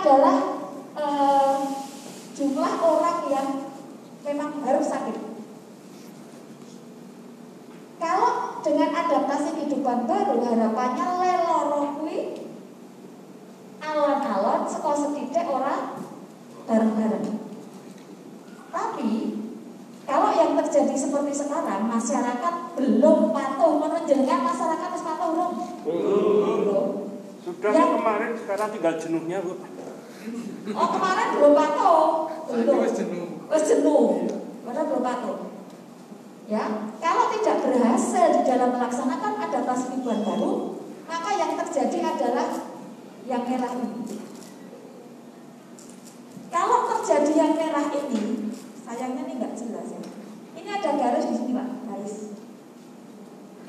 adalah 0.00 0.36
eh, 0.96 1.56
jumlah 2.32 2.72
orang 2.80 3.18
yang 3.28 3.48
memang 4.24 4.64
harus 4.64 4.88
sakit. 4.88 5.16
Kalau 8.00 8.56
dengan 8.64 8.96
adaptasi 8.96 9.60
kehidupan 9.60 10.08
baru 10.08 10.40
harapannya 10.40 11.04
leloro 11.20 12.00
kuwi 12.00 12.48
alon-alon 13.84 14.64
sekolah 14.64 14.98
sedidik 15.04 15.44
orang 15.44 16.00
bareng-bareng. 16.64 17.28
Tapi 18.72 19.10
kalau 20.08 20.32
yang 20.32 20.56
terjadi 20.64 20.96
seperti 20.96 21.44
sekarang 21.44 21.92
masyarakat 21.92 22.54
belum 22.80 23.36
patuh 23.36 23.72
menunjukkan 23.76 24.40
masyarakat 24.48 24.86
harus 24.88 25.04
patuh 25.04 25.28
belum? 25.36 25.52
Sudah 27.40 27.72
Ya. 27.72 27.84
kemarin, 27.96 28.32
sekarang 28.36 28.68
tinggal 28.72 28.94
jenuhnya 29.00 29.44
bu. 29.44 29.60
Oh 30.74 30.88
kemarin 30.94 31.28
belum 31.36 31.52
patuh. 31.56 32.02
Belum. 32.50 32.78
wis 33.50 33.62
jenuh. 33.66 34.06
Padahal 34.66 34.86
belum 34.86 35.02
patuh. 35.02 35.38
Ya, 36.50 36.66
kalau 36.98 37.30
tidak 37.30 37.62
berhasil 37.62 38.26
di 38.34 38.42
dalam 38.42 38.74
melaksanakan 38.74 39.38
adaptasi 39.38 39.84
kehidupan 39.94 40.26
baru, 40.26 40.82
maka 41.06 41.30
yang 41.38 41.54
terjadi 41.54 41.98
adalah 42.02 42.66
yang 43.22 43.46
merah 43.46 43.70
ini. 43.78 44.18
Kalau 46.50 46.78
terjadi 46.90 47.32
yang 47.38 47.52
merah 47.54 47.86
ini, 47.94 48.50
sayangnya 48.82 49.22
ini 49.30 49.38
nggak 49.38 49.54
jelas 49.54 49.94
ya. 49.94 50.02
Ini 50.58 50.68
ada 50.74 50.90
garis 50.98 51.30
di 51.30 51.34
sini 51.38 51.52
pak, 51.54 51.68
garis. 51.86 52.16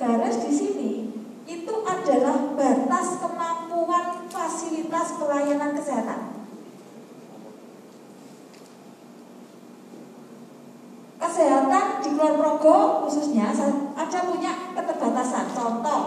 Garis 0.02 0.38
di 0.42 0.52
sini 0.52 0.92
itu 1.46 1.74
adalah 1.86 2.58
batas 2.58 3.08
kemampuan 3.22 4.26
fasilitas 4.26 5.22
pelayanan 5.22 5.78
kesehatan. 5.78 6.31
Kesehatan 11.32 12.04
di 12.04 12.20
Kulon 12.20 12.44
Progo 12.44 13.08
khususnya 13.08 13.56
ada 13.96 14.20
punya 14.28 14.52
keterbatasan. 14.76 15.48
Contoh, 15.56 16.04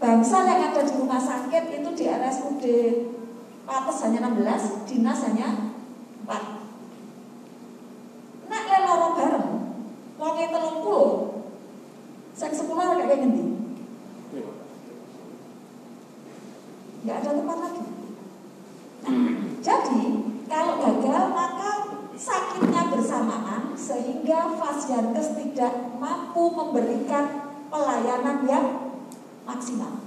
bangsa 0.00 0.48
yang 0.48 0.72
ada 0.72 0.80
di 0.80 0.96
rumah 0.96 1.20
sakit 1.20 1.84
itu 1.84 1.90
di 1.92 2.08
RSUD 2.08 2.64
Pates 3.68 4.00
hanya 4.08 4.32
16, 4.32 4.88
dinas 4.88 5.20
hanya 5.28 5.76
4. 6.24 8.48
Nak 8.48 8.64
leloro 8.64 9.12
bareng, 9.12 9.76
wonge 10.16 10.44
telung 10.48 10.80
puluh, 10.80 11.36
sek 12.32 12.56
sepuluh 12.56 12.96
kayak 12.96 13.28
ngendi? 13.28 13.60
Nggak 17.04 17.16
ada 17.20 17.28
tempat 17.28 17.58
lagi. 17.60 17.84
Nah, 19.04 19.36
jadi 19.60 20.00
kalau 20.48 20.80
gagal 20.80 21.24
maka 21.36 21.92
sakitnya 22.16 22.88
bersamaan 22.88 23.76
sehingga 23.76 24.56
Fasiankes 24.56 25.36
tidak 25.36 25.92
mampu 26.36 26.52
memberikan 26.52 27.48
pelayanan 27.72 28.44
yang 28.44 28.92
maksimal. 29.48 30.04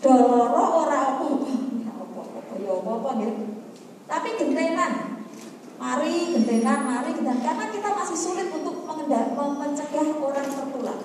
Doloro 0.00 0.64
ora 0.88 1.20
apa-apa, 1.20 1.52
ya 2.56 2.72
apa-apa, 2.72 3.10
ya. 3.20 3.30
Tapi 4.08 4.28
gentenan, 4.40 4.92
mari 5.76 6.32
gentenan, 6.32 6.80
mari 6.88 7.12
gentenan 7.12 7.44
karena 7.44 7.64
kita 7.68 7.88
masih 7.92 8.16
sulit 8.16 8.48
untuk 8.56 8.88
mengendal, 8.88 9.36
mencegah 9.36 10.08
orang 10.16 10.48
tertular. 10.48 10.98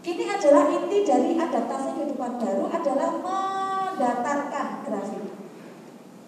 Ini 0.00 0.24
adalah 0.32 0.64
inti 0.72 0.98
dari 1.04 1.36
adaptasi 1.36 1.88
kehidupan 1.92 2.40
baru 2.40 2.72
adalah 2.72 3.20
mendatarkan 3.20 4.66
grafik 4.88 5.28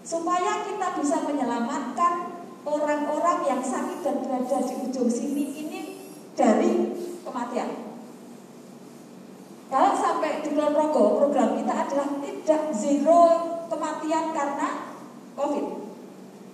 supaya 0.05 0.61
kita 0.69 0.89
bisa 1.01 1.25
menyelamatkan 1.25 2.32
orang-orang 2.63 3.39
yang 3.47 3.63
sakit 3.63 4.07
dan 4.07 4.23
berada 4.23 4.59
di 4.63 4.75
ujung 4.87 5.11
sini 5.11 5.45
ini 5.67 5.81
dari 6.39 6.95
kematian. 7.27 7.71
Kalau 9.73 9.97
sampai 9.97 10.45
di 10.45 10.53
Kulon 10.53 10.77
Progo, 10.77 11.17
program 11.17 11.57
kita 11.57 11.75
adalah 11.89 12.09
tidak 12.21 12.63
zero 12.77 13.23
kematian 13.73 14.37
karena 14.37 14.69
COVID. 15.33 15.67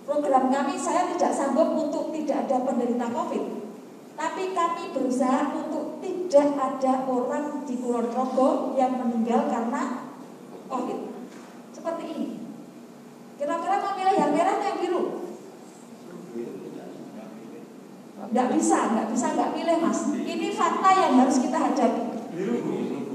Program 0.07 0.47
kami 0.47 0.79
saya 0.79 1.11
tidak 1.13 1.35
sanggup 1.35 1.75
untuk 1.75 2.15
tidak 2.15 2.47
ada 2.47 2.63
penderita 2.63 3.11
COVID. 3.11 3.43
Tapi 4.15 4.43
kami 4.55 4.83
berusaha 4.95 5.51
untuk 5.51 5.99
tidak 5.99 6.47
ada 6.55 7.03
orang 7.11 7.67
di 7.67 7.75
Kulon 7.75 8.07
Progo 8.07 8.73
yang 8.79 8.95
meninggal 8.97 9.51
karena 9.51 10.07
COVID. 10.71 10.99
Seperti 11.75 12.03
ini. 12.07 12.27
Kira-kira 13.35 13.83
mau 13.83 13.95
milih 13.99 14.15
yang 14.15 14.31
merah 14.31 14.55
atau 14.55 14.67
yang 14.67 14.79
biru? 14.79 15.03
Nggak 18.29 18.47
bisa, 18.53 18.77
nggak 18.93 19.07
bisa 19.09 19.25
nggak 19.33 19.53
pilih 19.57 19.77
mas. 19.81 19.99
Ini 20.13 20.47
fakta 20.53 20.89
yang 20.93 21.13
harus 21.25 21.37
kita 21.41 21.57
hadapi. 21.57 22.03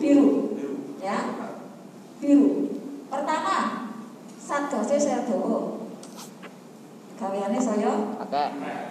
Biru, 0.03 0.27
ya, 0.99 1.19
biru. 2.19 2.49
Pertama, 3.07 3.87
satgasnya 4.37 4.99
saya 4.99 5.21
doa. 5.25 5.87
Gaweannya 7.15 7.63
saya, 7.63 8.19
Oke. 8.21 8.45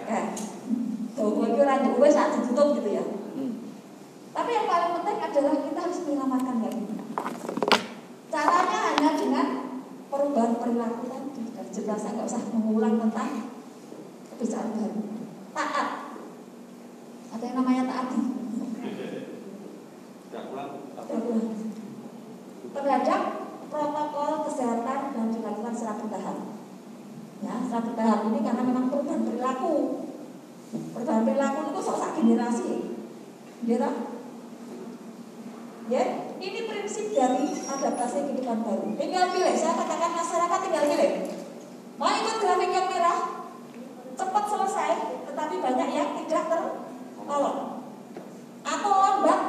eh, 0.08 0.24
doa 1.12 1.44
itu 1.44 1.60
rancu 1.60 1.90
gue 1.92 2.08
saat 2.08 2.40
ditutup 2.40 2.80
gitu 2.80 2.88
ya. 2.88 3.04
Hmm. 3.36 3.52
Tapi 4.32 4.50
yang 4.50 4.66
paling 4.66 4.90
penting 4.98 5.18
adalah 5.20 5.54
kita 5.60 5.78
harus 5.78 5.98
menyelamatkan 6.08 6.56
lagi. 6.64 6.84
Caranya 8.32 8.78
hanya 8.90 9.10
dengan 9.14 9.46
perubahan 10.08 10.56
perilaku 10.56 11.04
tadi. 11.06 11.42
Dan 11.52 11.66
jelas 11.68 12.00
saya 12.00 12.16
nggak 12.16 12.26
usah 12.32 12.42
mengulang 12.50 12.96
tentang 12.98 13.30
kebiasaan 14.34 14.72
baru. 14.74 15.03
Ada 17.44 17.52
yang 17.52 17.60
namanya 17.60 17.84
taati. 17.92 18.20
Terhadap 22.72 23.22
protokol 23.68 24.32
kesehatan 24.48 25.00
dan 25.12 25.26
dilakukan 25.28 25.74
secara 25.76 26.00
bertahap. 26.00 26.38
Ya, 27.44 27.54
secara 27.68 27.82
bertahap 27.84 28.20
ini 28.32 28.40
karena 28.40 28.62
memang 28.64 28.88
perubahan 28.88 29.28
perilaku. 29.28 29.74
Perubahan 30.72 31.24
perilaku 31.28 31.58
itu 31.68 31.80
sok 31.84 32.16
generasi. 32.16 32.72
Gitu? 33.68 33.90
Ya, 35.92 36.04
ini 36.40 36.60
prinsip 36.64 37.12
dari 37.12 37.44
adaptasi 37.60 38.24
kehidupan 38.24 38.64
baru. 38.64 38.88
Tinggal 38.96 39.24
pilih, 39.36 39.52
saya 39.52 39.84
katakan 39.84 40.16
masyarakat 40.16 40.58
tinggal 40.64 40.84
pilih. 40.96 41.12
Mau 42.00 42.08
ikut 42.08 42.36
grafik 42.40 42.72
yang 42.72 42.88
merah, 42.88 43.18
cepat 44.16 44.44
selesai, 44.48 44.92
tetapi 45.28 45.54
banyak 45.60 45.88
yang 45.92 46.08
tidak 46.24 46.44
tertolong. 47.24 47.88
Atau 48.64 48.92
lambat, 48.92 49.40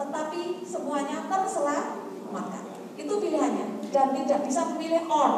tetapi 0.00 0.64
semuanya 0.64 1.28
terselamatkan. 1.28 2.64
Itu 2.96 3.20
pilihannya, 3.20 3.92
dan 3.92 4.16
tidak 4.16 4.40
bisa 4.48 4.72
memilih 4.72 5.04
all. 5.12 5.34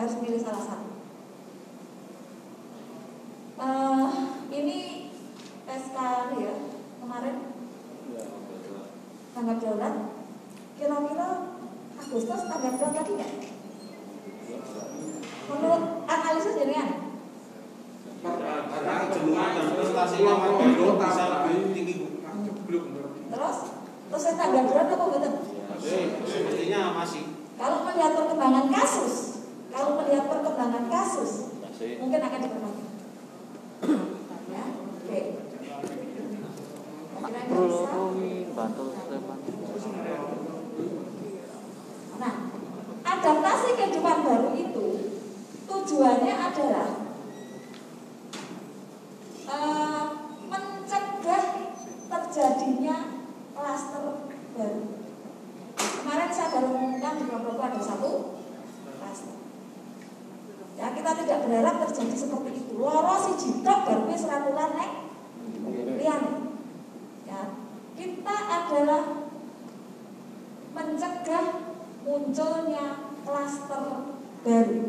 Harus 0.00 0.16
pilih 0.16 0.40
salah 0.40 0.64
satu. 0.64 0.88
Eh, 3.62 4.08
ini 4.50 4.78
SK 5.70 5.96
ya 6.34 6.54
kemarin 6.98 7.36
tanggap 9.32 9.56
darurat 9.62 9.94
kira-kira 10.74 11.28
Agustus 11.94 12.42
tanggap 12.50 12.74
darurat 12.74 12.94
lagi 12.98 13.12
nggak? 13.14 13.32
Menurut 15.46 15.82
analisis 16.10 16.58
jaringan 16.58 16.90
Karena 18.22 18.92
kejenuhan 19.06 19.50
bisa 20.06 21.24
lebih 21.30 21.74
tinggi 21.74 21.94
terus 23.32 23.58
terus 24.12 24.22
saya 24.22 24.36
tanggap 24.36 24.64
darurat 24.68 24.92
apa 24.92 25.04
betul? 25.08 25.34
Sepertinya 26.28 26.80
masih. 27.00 27.32
Kalau 27.56 27.88
melihat 27.88 28.12
perkembangan 28.12 28.66
kasus, 28.68 29.14
kalau 29.72 29.96
melihat 29.98 30.28
perkembangan 30.28 30.84
kasus, 30.92 31.56
mungkin 31.96 32.20
akan 32.20 32.40
diperpanjang. 32.44 32.90
Ya, 34.52 34.64
oke. 34.68 35.20
Stefan. 38.52 39.38
Nah, 42.20 42.34
adaptasi 43.02 43.68
kehidupan 43.80 44.18
baru 44.22 44.50
itu 44.54 44.86
tujuannya 45.66 46.34
adalah 46.36 46.88
eh, 49.50 50.06
mencegah 50.46 51.44
terjadinya 52.06 52.96
klaster 53.52 54.04
baru. 54.56 54.82
Kemarin 56.02 56.30
saya 56.34 56.48
baru 56.50 56.68
mengumumkan 56.72 57.14
di 57.18 57.24
Probolinggo 57.30 57.62
ada 57.62 57.80
satu 57.80 58.10
klaster. 58.98 59.34
Ya 60.74 60.86
kita 60.98 61.10
tidak 61.22 61.38
berharap 61.46 61.74
terjadi 61.86 62.16
seperti 62.16 62.50
itu. 62.58 62.74
Loro 62.74 63.14
si 63.22 63.32
jitok 63.38 63.78
baru 63.86 64.02
wis 64.10 64.26
ratulan 64.26 64.70
nek 64.74 64.92
liyane. 65.98 66.32
Ya, 67.22 67.40
kita 67.94 68.36
adalah 68.50 69.02
mencegah 70.72 71.46
munculnya 72.02 73.14
klaster 73.22 73.84
baru. 74.42 74.82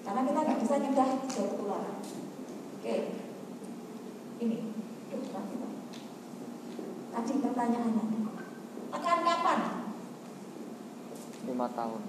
Karena 0.00 0.20
kita 0.26 0.40
nggak 0.42 0.60
bisa 0.60 0.74
nyegah 0.80 1.10
ketularan. 1.28 1.96
Oke, 2.80 2.96
ini. 4.40 4.58
Tadi 7.10 7.32
pertanyaannya, 7.42 8.04
akan 8.90 9.18
kapan 9.22 9.60
lima 11.46 11.66
tahun 11.74 12.02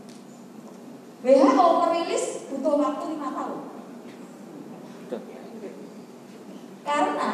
WHO 1.22 1.68
merilis 1.86 2.26
butuh 2.50 2.76
waktu 2.82 3.04
lima 3.14 3.30
tahun. 3.30 3.62
Karena 6.82 7.30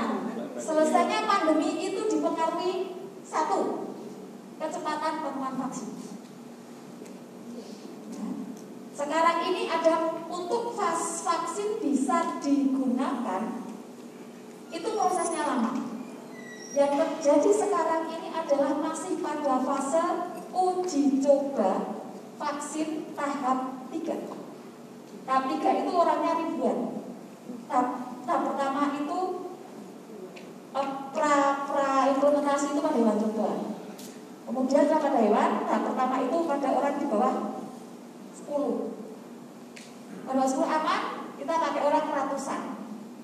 selesainya 0.60 1.20
pandemi 1.24 1.72
itu 1.80 2.02
dipengaruhi 2.12 3.00
satu 3.24 3.87
kecepatan 4.58 5.14
penemuan 5.22 5.56
vaksin. 5.62 5.90
Sekarang 8.98 9.38
ini 9.46 9.70
ada 9.70 10.26
untuk 10.26 10.74
vaksin 10.74 11.78
bisa 11.78 12.42
digunakan 12.42 13.62
itu 14.74 14.90
prosesnya 14.98 15.46
lama. 15.46 15.72
Yang 16.74 16.92
terjadi 16.98 17.52
sekarang 17.54 18.10
ini 18.10 18.34
adalah 18.34 18.74
masih 18.82 19.22
pada 19.22 19.62
fase 19.62 20.06
uji 20.50 21.22
coba 21.22 22.02
vaksin 22.42 23.14
tahap 23.14 23.90
3. 23.94 24.02
Tahap 25.26 25.44
3 25.46 25.82
itu 25.86 25.92
orangnya 25.94 26.34
ribuan. 26.42 26.78
Tahap, 27.70 27.88
tahap 28.26 28.42
pertama 28.50 28.82
itu 28.98 29.20
eh, 30.74 30.90
pra 31.14 31.38
pra 31.70 31.92
implementasi 32.18 32.66
itu 32.74 32.80
pada 32.82 32.98
hewan 32.98 33.18
coba. 33.22 33.50
Kemudian 34.48 34.88
setelah 34.88 35.04
pada 35.04 35.20
hewan, 35.20 35.50
tahap 35.68 35.84
pertama 35.92 36.16
itu 36.24 36.38
pada 36.48 36.68
orang 36.72 36.96
di 36.96 37.06
bawah 37.12 37.36
10. 38.32 38.96
Pada 40.24 40.44
10 40.48 40.64
aman, 40.64 41.02
kita 41.36 41.54
pakai 41.60 41.82
orang 41.84 42.06
ratusan, 42.08 42.62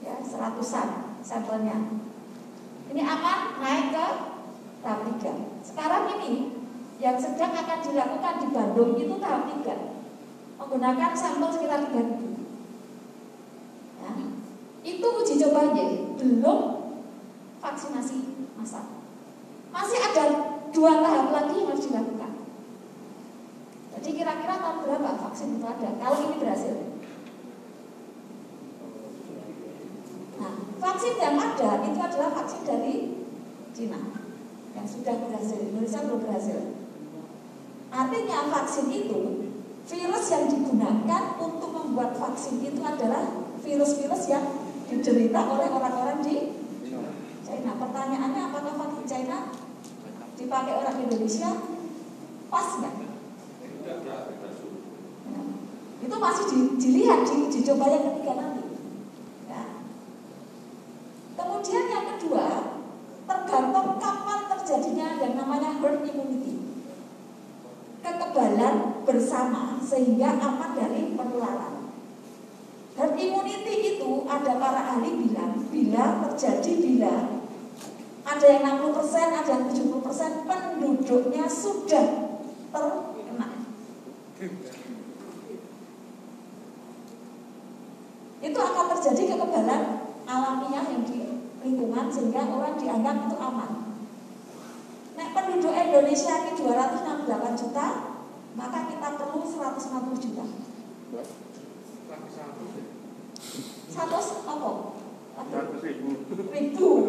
ya 0.03 0.19
seratusan 0.19 0.87
sampelnya. 1.23 1.79
Ini 2.91 3.01
aman 3.07 3.39
naik 3.63 3.95
ke 3.95 4.07
tahap 4.83 4.99
3. 5.07 5.63
Sekarang 5.63 6.11
ini 6.19 6.59
yang 6.99 7.15
sedang 7.15 7.55
akan 7.55 7.79
dilakukan 7.79 8.35
di 8.43 8.47
Bandung 8.51 8.91
itu 8.99 9.15
tahap 9.19 9.47
3 9.47 9.93
menggunakan 10.55 11.11
sampel 11.11 11.51
sekitar 11.51 11.83
3000 11.91 12.15
ya. 13.99 14.11
itu 14.87 15.03
uji 15.03 15.33
cobanya 15.43 15.85
belum 16.15 16.59
vaksinasi 17.59 18.47
massal 18.55 19.03
masih 19.75 19.99
ada 19.99 20.52
dua 20.73 20.99
tahap 20.99 21.27
lagi 21.29 21.53
yang 21.61 21.69
harus 21.69 21.85
dilakukan. 21.87 22.31
Jadi 23.93 24.09
kira-kira 24.19 24.55
tahun 24.59 24.77
berapa 24.83 25.11
vaksin 25.21 25.61
itu 25.61 25.65
ada? 25.69 25.89
Kalau 26.01 26.17
ini 26.27 26.35
berhasil. 26.41 26.75
Nah 30.41 30.53
vaksin 30.81 31.13
yang 31.21 31.37
ada 31.37 31.69
itu 31.85 31.99
adalah 32.01 32.29
vaksin 32.41 32.61
dari 32.65 32.95
Cina. 33.71 34.01
Yang 34.73 34.87
sudah 34.99 35.15
berhasil 35.23 35.57
Indonesia 35.61 35.99
belum 36.03 36.19
berhasil. 36.25 36.59
Artinya 37.93 38.37
vaksin 38.49 38.89
itu 38.89 39.21
virus 39.85 40.25
yang 40.33 40.49
digunakan 40.49 41.23
untuk 41.37 41.69
membuat 41.69 42.17
vaksin 42.17 42.65
itu 42.65 42.81
adalah 42.81 43.29
virus-virus 43.61 44.23
yang 44.25 44.43
diderita 44.89 45.39
oleh 45.47 45.69
orang-orang 45.69 46.19
di 46.25 46.35
China. 47.45 47.71
Pertanyaannya 47.77 48.41
apakah 48.49 48.73
vaksin 48.73 49.05
China 49.05 49.53
dipakai 50.37 50.73
orang 50.73 50.97
Indonesia? 51.03 51.49
Pas 52.49 52.67
nggak? 52.77 52.93
Ya. 53.83 55.41
Itu 56.03 56.15
masih 56.19 56.45
di, 56.51 56.57
dilihat 56.77 57.19
di 57.25 57.33
uji 57.47 57.59
coba 57.63 57.85
yang 57.89 58.03
ketiga 58.11 58.33
nanti. 58.37 58.63
Ya. 59.47 59.63
Kemudian 61.39 61.85
yang 61.89 62.05
kedua, 62.15 62.45
tergantung 63.23 63.89
kapan 63.97 64.39
terjadinya 64.51 65.07
yang 65.23 65.33
namanya 65.39 65.79
herd 65.79 66.03
immunity 66.03 66.53
kekebalan 68.03 69.07
bersama 69.07 69.79
sehingga 69.79 70.35
aman 70.37 70.75
dari 70.75 71.15
penularan. 71.15 71.87
Herd 72.99 73.15
immunity 73.15 73.97
itu 73.97 74.27
ada 74.27 74.59
para 74.59 74.81
ahli 74.97 75.09
bilang 75.23 75.65
bila 75.71 76.21
terjadi 76.27 76.71
bila 76.83 77.13
ada 78.23 78.45
yang 78.47 78.63
60%, 78.79 79.35
ada 79.35 79.51
yang 79.51 79.67
70% 79.67 80.47
penduduknya 80.47 81.45
sudah 81.47 82.07
terkena. 82.71 83.47
Itu 88.43 88.59
akan 88.59 88.85
terjadi 88.95 89.23
kekebalan 89.35 89.83
alamiah 90.23 90.85
yang 90.87 91.03
di 91.03 91.19
lingkungan 91.63 92.07
sehingga 92.11 92.47
orang 92.47 92.75
dianggap 92.79 93.27
itu 93.27 93.35
aman. 93.39 93.71
Nah, 95.13 95.27
penduduk 95.31 95.71
Indonesia 95.71 96.33
ini 96.43 96.51
268 96.57 97.59
juta, 97.59 97.87
maka 98.55 98.79
kita 98.89 99.07
perlu 99.19 99.43
150 99.45 100.23
juta. 100.23 100.43
100 103.93 104.49
apa? 104.49 104.71
Ribu. 105.81 106.09
Ribu. 106.49 106.89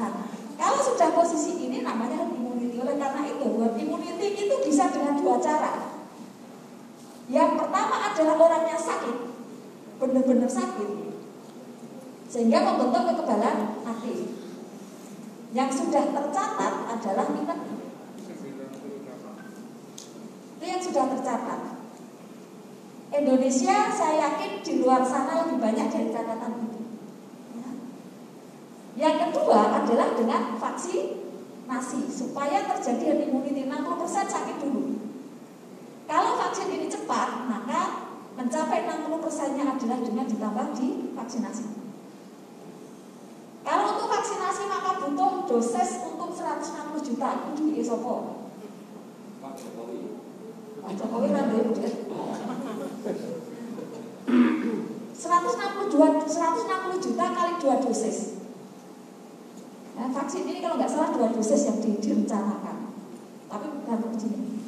Nah, 0.00 0.32
kalau 0.56 0.80
sudah 0.80 1.12
posisi 1.12 1.60
ini 1.60 1.84
namanya 1.84 2.24
herd 2.24 2.32
immunity. 2.32 2.80
Oleh 2.80 2.96
karena 2.96 3.20
itu, 3.28 3.48
herd 3.60 3.76
immunity 3.76 4.48
itu 4.48 4.56
bisa 4.64 4.88
dengan 4.88 5.20
dua 5.20 5.29
cara. 5.40 5.72
Yang 7.30 7.50
pertama 7.62 7.96
adalah 8.10 8.36
orangnya 8.36 8.78
sakit, 8.78 9.16
benar-benar 10.02 10.50
sakit, 10.50 10.90
sehingga 12.26 12.58
membentuk 12.62 13.14
kekebalan 13.14 13.80
aktif. 13.86 14.34
Yang 15.50 15.70
sudah 15.82 16.14
tercatat 16.14 16.74
adalah 16.86 17.26
pneumonia. 17.26 17.78
Itu 20.58 20.64
yang 20.66 20.82
sudah 20.82 21.04
tercatat. 21.10 21.60
Indonesia 23.10 23.90
saya 23.90 24.14
yakin 24.30 24.62
di 24.62 24.72
luar 24.86 25.02
sana 25.02 25.42
lebih 25.42 25.58
banyak 25.58 25.86
dari 25.90 26.14
catatan 26.14 26.52
itu. 26.62 26.80
Ya. 27.58 27.70
Yang 28.94 29.34
kedua 29.34 29.82
adalah 29.82 30.14
dengan 30.14 30.54
vaksinasi 30.54 32.06
supaya 32.06 32.70
terjadi 32.70 33.02
herd 33.10 33.20
immunity 33.26 33.66
60% 33.66 34.30
sakit 34.30 34.56
dulu. 34.62 35.09
Kalau 36.10 36.34
vaksin 36.42 36.74
ini 36.74 36.90
cepat, 36.90 37.46
maka 37.46 38.10
mencapai 38.34 38.82
60%-nya 38.82 39.78
adalah 39.78 39.98
dengan 40.02 40.26
ditambah 40.26 40.66
di 40.74 41.14
vaksinasi. 41.14 41.64
Kalau 43.62 43.94
untuk 43.94 44.10
vaksinasi 44.10 44.62
maka 44.66 45.06
butuh 45.06 45.46
dosis 45.46 46.02
untuk 46.10 46.34
160 46.34 47.06
juta 47.06 47.28
itu 47.38 47.50
di 47.62 47.78
Esopo. 47.78 48.42
Pak 49.38 49.54
Jokowi. 49.54 50.18
Pak 50.82 50.92
Jokowi 50.98 51.28
dia 51.30 51.62
udah. 51.62 51.92
162 55.14 56.26
160 56.26 57.06
juta 57.06 57.24
kali 57.30 57.52
dua 57.62 57.76
dosis. 57.78 58.40
Nah, 59.94 60.08
vaksin 60.10 60.48
ini 60.48 60.58
kalau 60.58 60.74
nggak 60.74 60.90
salah 60.90 61.14
dua 61.14 61.30
dosis 61.30 61.70
yang 61.70 61.78
di- 61.78 62.02
direncanakan. 62.02 62.98
Tapi 63.46 63.66
bukan 63.78 63.98
ujinya. 64.10 64.59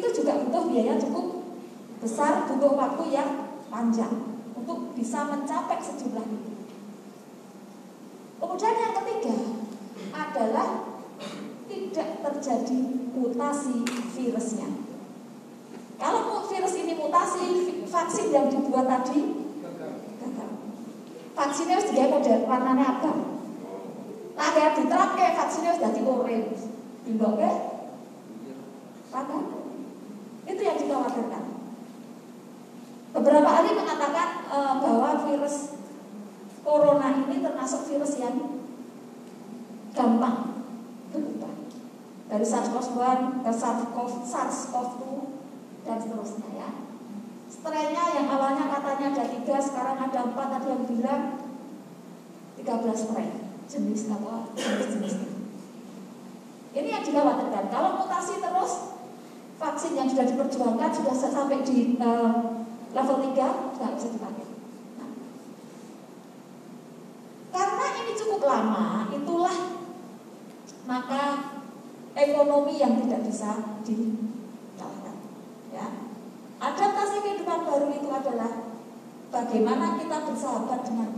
Itu 0.00 0.08
juga 0.24 0.40
butuh 0.40 0.72
biaya 0.72 0.96
cukup 0.96 1.44
besar, 2.00 2.48
butuh 2.48 2.72
waktu 2.72 3.12
yang 3.12 3.52
panjang 3.68 4.40
untuk 4.56 4.96
bisa 4.96 5.28
mencapai 5.28 5.76
sejumlah 5.76 6.24
itu. 6.24 6.52
Kemudian 8.40 8.74
yang 8.80 8.94
ketiga 8.96 9.36
adalah 10.16 10.68
tidak 11.68 12.08
terjadi 12.24 12.80
mutasi 13.12 13.84
virusnya. 14.16 14.72
Kalau 16.00 16.48
virus 16.48 16.74
ini 16.80 16.96
mutasi, 16.96 17.84
vaksin 17.84 18.32
yang 18.32 18.48
dibuat 18.48 18.88
tadi. 18.88 19.36
Vaksinnya 21.36 21.76
harus 21.76 21.88
digawe 21.92 22.08
model 22.08 22.40
warnanya 22.48 22.84
abang. 23.00 23.20
Nah, 24.36 24.48
kayak 24.56 24.76
diterapke 24.80 25.24
vaksinnya 25.36 25.76
harus 25.76 25.84
jadi 25.84 26.00
orange. 26.08 26.64
Timboknya 27.04 27.52
apa? 29.12 29.59
Itu 30.60 30.68
yang 30.68 30.76
dikhawatirkan. 30.76 31.44
Beberapa 33.16 33.48
ahli 33.48 33.80
mengatakan 33.80 34.28
eh, 34.44 34.74
bahwa 34.76 35.24
virus 35.24 35.72
corona 36.60 37.16
ini 37.16 37.40
termasuk 37.40 37.88
virus 37.88 38.20
yang 38.20 38.60
gampang 39.96 40.68
berubah 41.16 41.48
dari 42.28 42.44
SARS-CoV-1 42.44 43.40
ke 43.40 43.50
SARS-CoV, 43.56 44.12
SARS-CoV-2 44.28 45.04
dan 45.88 45.96
seterusnya 45.96 46.50
ya. 46.52 46.68
Strainnya 47.48 48.04
yang 48.20 48.28
awalnya 48.28 48.68
katanya 48.68 49.16
ada 49.16 49.24
tiga, 49.32 49.56
sekarang 49.64 49.96
ada 49.96 50.28
empat, 50.28 50.48
ada 50.60 50.68
yang 50.76 50.84
bilang 50.84 51.40
13 52.60 52.68
strain 53.00 53.32
jenis 53.64 54.12
apa 54.12 54.52
jenis-jenisnya. 54.60 55.30
Ini 56.76 56.88
yang 57.00 57.04
dikhawatirkan. 57.08 57.64
Kalau 57.72 57.96
mutasi 57.96 58.44
terus, 58.44 58.99
vaksin 59.60 59.92
yang 59.92 60.08
sudah 60.08 60.24
diperjuangkan 60.24 60.88
sudah 60.88 61.12
sampai 61.12 61.60
di 61.60 62.00
uh, 62.00 62.64
level 62.96 63.16
3, 63.20 63.76
nggak 63.76 63.92
bisa 64.00 64.08
dipakai. 64.16 64.48
Nah, 64.96 65.10
karena 67.52 67.86
ini 68.00 68.12
cukup 68.16 68.40
lama, 68.48 69.12
itulah 69.12 69.58
maka 70.88 71.22
ekonomi 72.16 72.80
yang 72.80 72.98
tidak 73.04 73.20
bisa 73.28 73.78
dikalahkan. 73.84 75.16
Ya. 75.70 75.86
Adaptasi 76.60 77.22
kehidupan 77.22 77.60
baru 77.68 77.88
itu 77.94 78.08
adalah 78.10 78.74
bagaimana 79.30 80.00
kita 80.00 80.16
bersahabat 80.26 80.80
dengan 80.88 81.10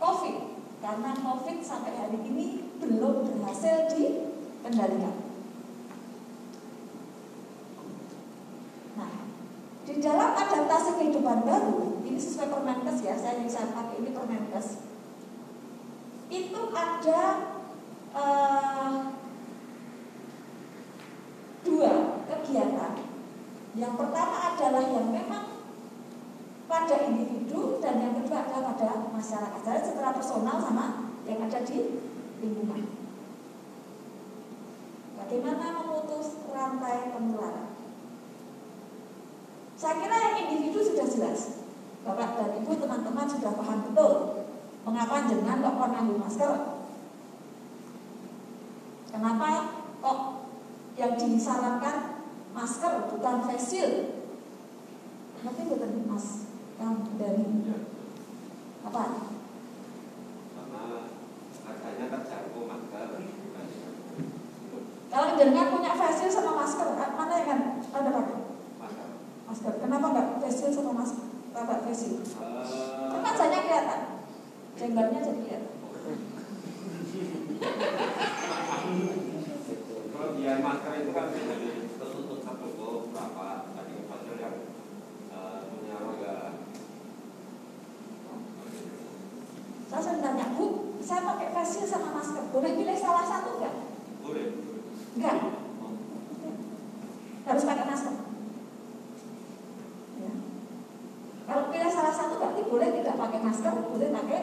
COVID. 0.00 0.36
Karena 0.84 1.10
COVID 1.16 1.58
sampai 1.64 1.96
hari 1.96 2.20
ini 2.28 2.76
belum 2.76 3.24
berhasil 3.24 3.88
dikendalikan. 3.92 5.16
Nah, 8.94 9.12
di 9.94 10.02
dalam 10.02 10.34
adaptasi 10.34 10.98
kehidupan 10.98 11.46
baru, 11.46 12.02
ini 12.02 12.18
sesuai 12.18 12.50
Permenkes 12.50 12.98
ya, 12.98 13.14
saya 13.14 13.38
yang 13.38 13.46
saya 13.46 13.70
pakai 13.70 14.02
ini 14.02 14.10
Permenkes. 14.10 14.82
Itu 16.26 16.74
ada 16.74 17.22
uh, 18.10 19.14
dua 21.62 21.92
kegiatan. 22.26 22.92
Yang 23.78 23.94
pertama 23.94 24.36
adalah 24.50 24.82
yang 24.82 25.14
memang 25.14 25.62
pada 26.66 26.96
individu 27.06 27.78
dan 27.78 28.02
yang 28.02 28.18
kedua 28.18 28.50
adalah 28.50 28.74
pada 28.74 29.14
masyarakat. 29.14 29.60
Jadi 29.62 29.80
secara 29.94 30.10
personal 30.10 30.58
sama 30.58 31.14
yang 31.22 31.38
ada 31.46 31.62
di 31.62 32.02
lingkungan. 32.42 32.82
Bagaimana 35.22 35.86
memutus 35.86 36.42
rantai 36.50 37.14
penularan? 37.14 37.73
Saya 39.74 39.94
kira 39.98 40.16
yang 40.16 40.36
individu 40.48 40.78
sudah 40.80 41.06
jelas. 41.10 41.64
Bapak 42.04 42.36
dan 42.36 42.60
Ibu 42.60 42.76
teman-teman 42.76 43.24
sudah 43.24 43.56
paham 43.56 43.88
betul 43.88 44.12
mengapa 44.84 45.24
jenengan 45.24 45.64
kok 45.64 45.76
pernah 45.80 46.02
masker. 46.04 46.52
Kenapa 49.08 49.48
kok 50.04 50.18
yang 51.00 51.16
disarankan 51.16 52.28
masker 52.52 53.08
bukan 53.08 53.36
face 53.48 53.66
shield? 53.72 53.96
Nanti 55.40 55.62
betul 55.64 56.04
mas 56.04 56.44
yang 56.76 57.08
dari 57.16 57.44
apa? 58.84 59.04
Karena 60.52 60.82
harganya 61.64 62.06
terjangkau 62.12 62.62
masker. 62.68 63.08
Kalau 65.08 65.28
jenengan 65.40 65.72
punya 65.72 65.92
face 65.96 66.16
shield 66.20 66.36
sama 66.36 66.52
masker, 66.60 66.88
mana 66.92 67.32
yang 67.40 67.48
kan 67.48 67.60
ada 67.80 68.10
pakai? 68.12 68.38
Masker. 68.76 69.08
Masker. 69.48 69.72
Kenapa 69.80 70.06
nggak 70.12 70.28
face 70.44 70.56
shield 70.60 70.76
sama 70.76 70.92
masker? 70.92 71.24
Bapak 71.94 72.02
face 72.02 72.10
shield. 72.10 72.26
Eh, 72.26 73.06
Kan 73.14 73.22
wajahnya 73.22 73.58
kelihatan, 73.62 74.00
jenggotnya 74.74 75.20
jadi 75.22 75.40
kelihatan. 75.46 75.72
Kelebihan 80.10 80.58
masker 80.58 80.92
itu 80.98 81.10
kan 81.10 81.26
bisa 81.30 81.54
tertutup 81.94 82.38
tertutup 82.42 83.00
berapa 83.10 83.46
tadi 83.70 83.92
masker 84.04 84.36
yang 84.36 84.56
eh, 85.30 85.58
punya 85.70 85.94
agak 85.96 86.42
Saya 89.86 90.00
sering 90.02 90.20
tanya, 90.20 90.46
Bu, 90.58 90.66
saya 90.98 91.20
pakai 91.22 91.48
face 91.52 91.70
shield 91.72 91.86
sama 91.86 92.10
masker, 92.12 92.42
boleh 92.50 92.70
pilih 92.74 92.96
salah 92.98 93.22
satu 93.22 93.50
nggak? 93.56 93.74
boleh. 94.18 94.46
Enggak. 95.14 95.36
Harus 97.44 97.62
pakai 97.62 97.86
masker. 97.86 98.14
Ya. 100.18 100.32
Kalau 101.44 101.62
pilih 101.68 101.90
salah 101.92 102.10
satu 102.10 102.40
berarti 102.40 102.62
boleh 102.64 102.88
tidak 102.90 103.14
pakai 103.14 103.38
masker, 103.38 103.72
boleh 103.86 104.08
pakai 104.10 104.40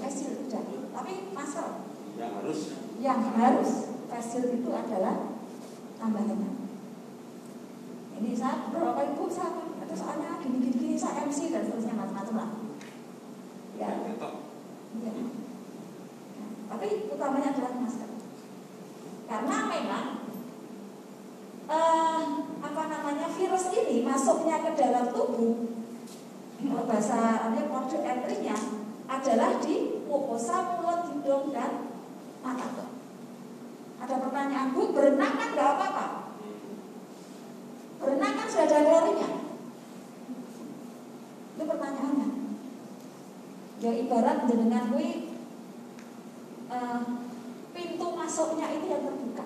face 0.00 0.16
shield 0.16 0.38
tidak. 0.46 0.64
Tapi 0.92 1.12
masker 1.34 1.66
Yang 2.14 2.30
harus 2.38 2.58
yang 2.96 3.20
harus 3.36 3.70
face 4.08 4.28
shield 4.30 4.48
itu 4.56 4.70
adalah 4.72 5.36
tambahannya. 6.00 6.50
Ini 8.22 8.30
saya 8.32 8.70
beberapa 8.70 9.02
ibu 9.04 9.26
saya 9.28 9.50
itu 9.82 9.94
soalnya 9.98 10.40
gini 10.40 10.56
gini 10.62 10.76
gini 10.78 10.94
saya 10.96 11.26
MC 11.26 11.50
dan 11.52 11.66
seterusnya 11.68 11.92
macam-macam 11.92 12.34
lah. 12.38 12.50
Ya, 13.76 13.88
tetap 14.06 14.32
ya. 15.02 15.10
Tapi 16.70 16.86
utamanya 17.10 17.50
adalah 17.50 17.72
masker. 17.82 18.10
Karena 19.26 19.56
memang 19.64 20.06
eh, 21.66 22.22
apa 22.62 22.82
namanya 22.86 23.26
virus 23.32 23.64
ini 23.72 24.04
masuknya 24.32 24.64
ke 24.64 24.70
dalam 24.80 25.12
tubuh 25.12 25.60
bahasa 26.88 27.52
kode 27.52 27.98
entry-nya 28.00 28.56
adalah 29.04 29.60
di 29.60 30.00
mukosa, 30.08 30.72
mulut, 30.72 31.04
hidung 31.12 31.52
dan 31.52 31.92
mata. 32.40 32.88
Ada 34.00 34.16
pertanyaan, 34.24 34.72
Bu, 34.72 34.96
berenang 34.96 35.36
kan 35.36 35.52
nggak 35.52 35.68
apa-apa? 35.76 36.06
Berenang 38.00 38.32
kan 38.40 38.46
sudah 38.48 38.64
ada 38.72 38.78
klorinya. 38.88 39.28
Itu 41.52 41.62
pertanyaannya. 41.68 42.28
Ya 43.84 43.92
ibarat 44.00 44.48
jenengan 44.48 44.96
kui 44.96 45.36
eh, 46.72 47.00
pintu 47.76 48.06
masuknya 48.16 48.66
itu 48.80 48.86
yang 48.88 49.04
terbuka. 49.04 49.44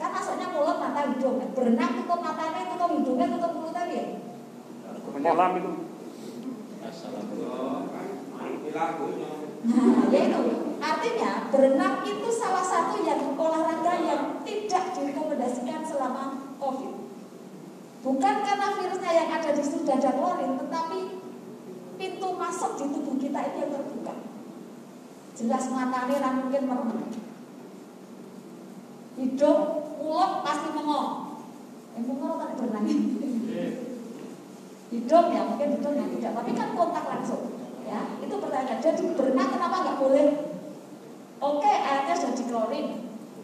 Kan 0.00 0.10
masuknya 0.16 0.48
mulut, 0.48 0.80
mata, 0.80 1.00
hidung. 1.12 1.36
Berenang 1.52 1.92
tutup 2.00 2.20
matanya, 2.24 2.72
tutup 2.72 2.90
hidungnya, 2.96 3.26
tutup 3.36 3.52
mulutnya 3.52 3.84
ya. 3.92 4.04
Kolam 5.40 5.56
itu. 5.56 5.72
Ya 10.12 10.20
itu. 10.20 10.40
Artinya 10.84 11.30
berenang 11.48 12.04
itu 12.04 12.28
salah 12.28 12.60
satu 12.60 13.00
yang 13.00 13.40
olahraga 13.40 13.94
yang 14.04 14.44
tidak 14.44 14.84
direkomendasikan 14.92 15.80
selama 15.80 16.52
COVID. 16.60 16.92
Bukan 18.04 18.34
karena 18.44 18.66
virusnya 18.76 19.12
yang 19.16 19.28
ada 19.32 19.56
di 19.56 19.64
situ 19.64 19.88
ada 19.88 20.12
klorin, 20.12 20.60
tetapi 20.60 21.00
pintu 21.96 22.28
masuk 22.36 22.76
di 22.76 22.84
tubuh 22.92 23.16
kita 23.16 23.40
itu 23.40 23.56
yang 23.64 23.72
terbuka. 23.80 24.14
Jelas 25.40 25.64
matanya 25.72 26.20
ra 26.20 26.30
mungkin 26.36 26.68
merem. 26.68 27.00
Hidung, 29.16 29.60
mulut 30.04 30.44
pasti 30.44 30.68
mengong. 30.76 31.40
Yang 31.96 32.04
mengong 32.12 32.36
kan 32.36 32.50
berenang. 32.60 32.88
Hidung 34.90 35.26
ya 35.30 35.42
mungkin 35.46 35.78
hidung 35.78 35.94
yang 35.94 36.10
tidak, 36.18 36.32
tapi 36.34 36.50
kan 36.54 36.68
kontak 36.74 37.04
langsung. 37.06 37.54
Ya, 37.86 38.18
itu 38.18 38.34
pertanyaan. 38.34 38.82
Jadi 38.82 39.14
berenang 39.14 39.50
kenapa 39.54 39.76
nggak 39.86 39.98
boleh? 40.02 40.26
Oke, 41.40 41.72
airnya 41.72 42.14
sudah 42.18 42.34
diklorin, 42.34 42.86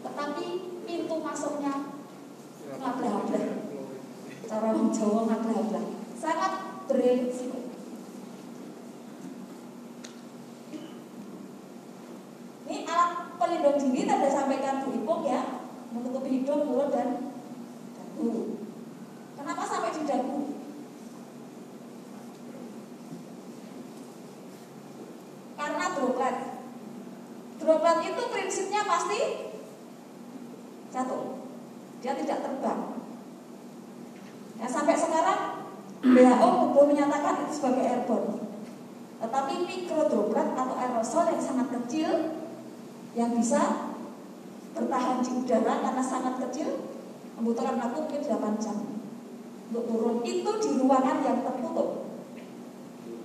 tetapi 0.03 0.45
pintu 0.83 1.15
masuknya 1.23 1.97
ngablah-ngablah. 2.67 3.43
Cara 4.47 4.65
orang 4.71 4.91
Jawa 4.91 5.21
ngablah-ngablah. 5.27 5.85
Sangat 6.15 6.51
beresiko. 6.87 7.59
Ini 12.67 12.83
alat 12.83 13.11
pelindung 13.39 13.79
diri 13.79 14.03
tadi 14.03 14.27
sampaikan 14.27 14.83
Bu 14.83 14.91
Ipung 14.91 15.23
ya, 15.23 15.63
menutupi 15.95 16.43
hidung, 16.43 16.67
mulut 16.67 16.91
dan 16.91 17.31
dagu. 17.95 18.59
Kenapa 19.39 19.63
sampai 19.63 19.95
di 19.95 20.03
dagu? 20.03 20.39
Karena 25.55 25.85
droplet. 25.95 26.37
Droplet 27.57 27.97
itu 28.03 28.21
prinsipnya 28.31 28.81
pasti 28.83 29.19
jatuh. 30.91 31.39
Dia 32.03 32.13
tidak 32.19 32.43
terbang. 32.43 32.81
Ya, 34.57 34.67
sampai 34.67 34.97
sekarang 34.97 35.69
WHO 36.01 36.49
belum 36.73 36.87
menyatakan 36.93 37.45
itu 37.45 37.53
sebagai 37.57 37.85
airborne. 37.85 38.43
Tetapi 39.17 39.53
mikrodroplet 39.65 40.49
atau 40.53 40.75
aerosol 40.77 41.25
yang 41.33 41.41
sangat 41.41 41.67
kecil 41.73 42.09
yang 43.17 43.33
bisa 43.33 43.89
bertahan 44.77 45.25
di 45.25 45.31
udara 45.41 45.81
karena 45.81 46.03
sangat 46.05 46.37
kecil 46.37 46.85
membutuhkan 47.33 47.81
waktu 47.81 47.97
mungkin 48.05 48.21
8 48.21 48.61
jam 48.61 48.77
untuk 49.67 49.83
turun 49.89 50.17
itu 50.21 50.51
di 50.61 50.69
ruangan 50.77 51.17
yang 51.25 51.41
tertutup. 51.41 52.07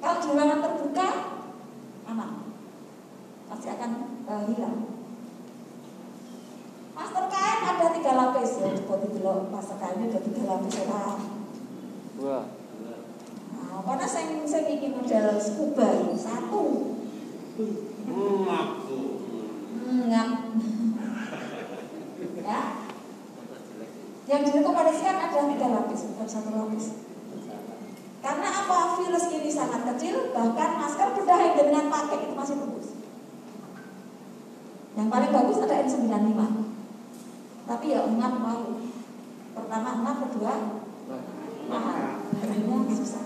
Kalau 0.00 0.16
di 0.18 0.28
ruangan 0.32 0.58
terbuka 0.64 1.08
aman, 2.08 2.30
pasti 3.46 3.68
akan 3.68 3.90
uh, 4.26 4.42
hilang. 4.48 4.76
Masker 6.92 7.24
kain 7.30 7.60
ada 7.62 7.86
tiga 7.94 8.12
lapis 8.16 8.58
ya, 8.58 8.68
coba 8.82 9.06
dulu 9.06 9.34
masker 9.52 9.76
kainnya 9.76 10.08
ada 10.08 10.20
tiga 10.24 10.42
lapis 10.48 10.74
ya. 10.82 11.04
Dua. 12.18 12.40
Nah, 13.52 13.80
karena 13.86 14.06
saya 14.08 14.40
saya 14.48 14.66
ingin 14.72 14.98
model 14.98 15.36
scuba 15.38 15.88
satu, 16.16 16.64
Hmm, 18.02 18.44
aku. 18.48 18.98
hmm, 19.78 20.00
ngap. 20.10 20.30
Yang 24.32 24.48
direkomendasikan 24.48 25.28
ada 25.28 25.44
tiga 25.44 25.66
lapis, 25.68 26.08
bukan 26.08 26.24
satu 26.24 26.56
lapis. 26.56 26.96
Karena 28.24 28.48
apa? 28.48 28.96
Virus 28.96 29.28
ini 29.28 29.52
sangat 29.52 29.84
kecil, 29.92 30.32
bahkan 30.32 30.80
masker 30.80 31.20
bedah 31.20 31.36
yang 31.36 31.54
dengan 31.60 31.92
pakai 31.92 32.24
itu 32.24 32.32
masih 32.32 32.56
tembus. 32.56 32.96
Yang 34.96 35.08
paling 35.12 35.30
bagus 35.36 35.58
ada 35.60 35.84
N95. 35.84 36.40
Tapi 37.68 37.86
ya 37.92 38.00
enggak 38.08 38.32
mau. 38.40 38.80
Pertama 39.52 40.00
enggak, 40.00 40.16
kedua 40.24 40.54
mahal. 41.68 42.24
Harganya 42.40 42.94
susah. 42.96 43.24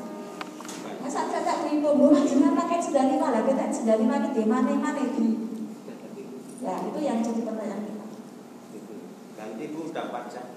Masa 1.07 1.31
saya 1.31 1.55
beli 1.63 1.87
pembunuh 1.87 2.27
jangan 2.27 2.59
pakai 2.67 2.83
N95 2.83 3.23
lah, 3.23 3.43
kita 3.47 3.63
N95 3.71 4.11
ini 4.11 4.29
di 4.35 4.43
mana 4.43 4.75
mana 4.75 5.03
di. 5.07 5.29
Ya 6.67 6.75
itu 6.83 6.99
yang 6.99 7.23
jadi 7.23 7.47
pertanyaan 7.47 7.83
kita. 7.87 8.07
Nanti 9.39 9.65
bu 9.71 9.79
udah 9.87 10.07
pajak. 10.11 10.56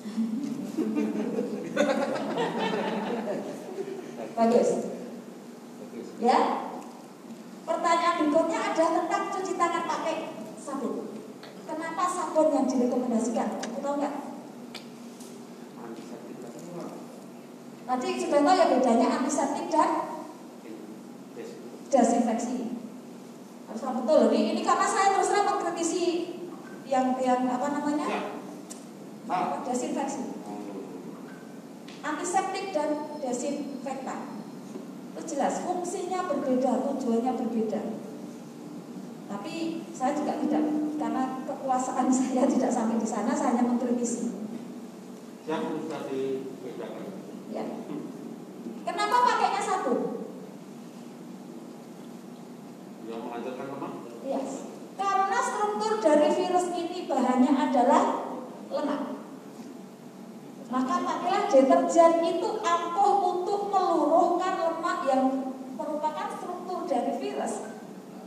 Bagus. 4.40 4.70
Ya. 6.20 6.38
Pertanyaan 7.60 8.16
berikutnya 8.18 8.58
ada 8.72 8.84
tentang 8.98 9.22
cuci 9.30 9.54
tangan 9.54 9.84
pakai 9.86 10.16
sabun. 10.58 11.06
Kenapa 11.68 12.02
sabun 12.08 12.48
yang 12.50 12.66
direkomendasikan? 12.66 13.62
Kamu 13.62 13.78
tahu 13.78 13.94
nggak? 14.00 14.14
Tadi 17.90 18.22
sudah 18.22 18.40
tahu 18.42 18.54
ya 18.54 18.66
bedanya 18.70 19.06
antiseptik 19.18 19.66
dan 19.70 19.90
desinfeksi. 21.90 22.70
Harus 23.70 23.82
betul. 23.82 24.22
Ini, 24.34 24.58
ini 24.58 24.62
karena 24.62 24.86
saya 24.86 25.14
terus 25.14 25.30
terang 25.30 25.46
mengkritisi 25.46 26.34
yang 26.90 27.14
yang 27.22 27.46
apa 27.46 27.70
namanya 27.70 28.39
Apa? 29.28 29.66
desinfeksi. 29.66 30.22
Antiseptik 32.00 32.72
dan 32.72 33.20
desinfektan 33.20 34.40
itu 35.20 35.36
jelas 35.36 35.60
fungsinya 35.60 36.24
berbeda, 36.32 36.80
tujuannya 36.80 37.32
berbeda. 37.36 37.80
Tapi 39.28 39.54
saya 39.92 40.16
juga 40.16 40.40
tidak 40.40 40.64
karena 40.96 41.44
kekuasaan 41.44 42.08
saya 42.16 42.48
tidak 42.48 42.72
sampai 42.72 42.96
di 42.96 43.04
sana, 43.04 43.36
saya 43.36 43.52
hanya 43.52 43.68
mengkritisi. 43.68 44.32
Yang 45.44 45.84
bisa 45.84 45.98
dibedakan. 46.08 47.04
Ya. 47.52 47.64
Kenapa 48.86 49.16
pakainya 49.28 49.62
satu? 49.62 49.94
Yang 53.04 53.20
menghancurkan 53.20 53.66
lemak. 53.76 53.92
Yes. 54.24 54.50
Karena 54.96 55.38
struktur 55.40 55.92
dari 56.00 56.28
virus 56.32 56.66
ini 56.76 56.98
bahannya 57.04 57.52
adalah 57.56 58.02
lemak. 58.72 59.09
Maka 60.70 61.02
pakailah 61.02 61.50
deterjen 61.50 62.12
itu 62.22 62.48
ampuh 62.62 63.14
untuk 63.34 63.74
meluruhkan 63.74 64.54
lemak 64.54 64.98
yang 65.10 65.50
merupakan 65.74 66.30
struktur 66.38 66.86
dari 66.86 67.18
virus. 67.18 67.66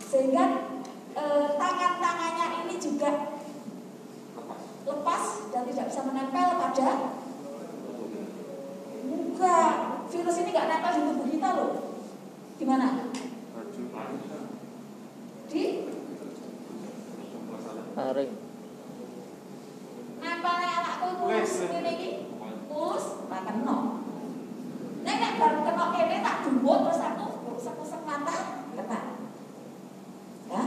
Sehingga 0.03 0.75
eh, 1.15 1.45
tangan-tangannya 1.55 2.67
ini 2.67 2.75
juga 2.83 3.31
Lepas. 4.35 4.59
lepas 4.83 5.23
dan 5.55 5.63
tidak 5.71 5.85
bisa 5.87 6.01
menempel 6.03 6.47
pada 6.59 6.89
Enggak, 9.03 9.73
virus 10.11 10.39
ini 10.43 10.49
nggak 10.51 10.67
nempel 10.67 10.91
di 10.91 11.01
tubuh 11.07 11.27
kita 11.31 11.49
loh. 11.55 11.71
Gimana? 12.59 12.87
Di 15.47 15.63
Taring. 17.93 18.31
nempelnya 20.23 20.69
anakku 20.81 21.29
ini 21.29 22.22
Mulus, 22.83 23.23
tak 23.31 23.47
kena. 23.47 23.95
Nek 25.07 25.15
nek 25.15 25.33
baru 25.39 25.59
kena 25.63 25.85
kene 25.95 26.17
tak 26.19 26.35
dumbuk 26.43 26.83
terus 26.83 26.99
aku 26.99 27.25
usek-usek 27.55 28.03
mata 28.03 28.59
kena. 28.75 28.99
Ya. 30.51 30.63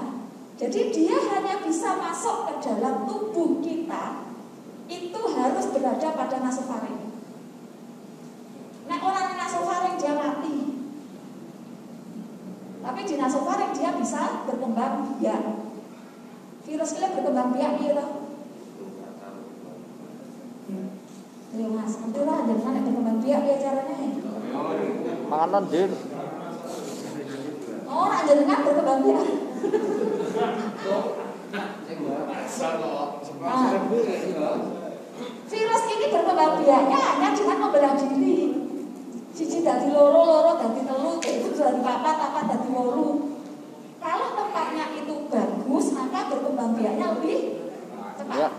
Jadi 0.56 0.80
dia 0.96 1.12
hanya 1.12 1.60
bisa 1.60 2.00
masuk 2.00 2.48
ke 2.48 2.52
dalam 2.64 3.04
tubuh 3.04 3.60
kita 3.60 4.32
itu 4.88 5.20
harus 5.28 5.66
berada 5.76 6.08
pada 6.16 6.36
nasofaring. 6.40 7.20
Nek 8.88 9.00
orang 9.04 9.36
nasofaring 9.36 10.00
dia 10.00 10.16
mati. 10.16 10.56
Tapi 12.80 13.00
di 13.04 13.14
nasofaring 13.20 13.76
dia 13.76 13.92
bisa 13.92 14.48
berkembang 14.48 15.20
biak. 15.20 15.68
Virus 16.64 16.96
ini 16.96 17.12
berkembang 17.12 17.52
biak 17.52 17.72
gitu. 17.84 18.06
Ya 21.54 21.66
mas, 21.70 21.94
nanti 22.02 22.20
lah 22.26 22.42
ada 22.42 22.54
mana 22.58 22.82
berkembang 22.82 23.22
biak 23.22 23.40
ya 23.46 23.54
caranya 23.62 23.94
ya. 23.94 24.10
Panganan 25.30 25.64
din. 25.70 25.90
Oh, 27.86 28.06
nak 28.10 28.22
jenengan 28.26 28.66
berkembang 28.66 29.00
biak. 29.06 29.26
Nah, 33.46 33.70
virus 35.46 35.84
ini 35.86 36.06
berkembang 36.10 36.54
biaknya 36.66 36.98
hanya 36.98 37.28
dengan 37.30 37.58
membelah 37.62 37.94
diri. 37.94 38.38
Cici 39.36 39.60
dari 39.60 39.92
loro, 39.92 40.22
loro 40.26 40.52
dari 40.56 40.80
telu, 40.82 41.20
itu 41.20 41.48
dari 41.54 41.80
papat, 41.84 42.14
papat 42.16 42.44
dari 42.50 42.68
loro. 42.72 43.36
Kalau 44.02 44.28
tempatnya 44.32 44.84
itu 44.96 45.14
bagus, 45.28 45.86
maka 45.92 46.20
berkembang 46.32 46.72
biaknya 46.74 47.06
lebih 47.16 47.38
cepat. 48.16 48.55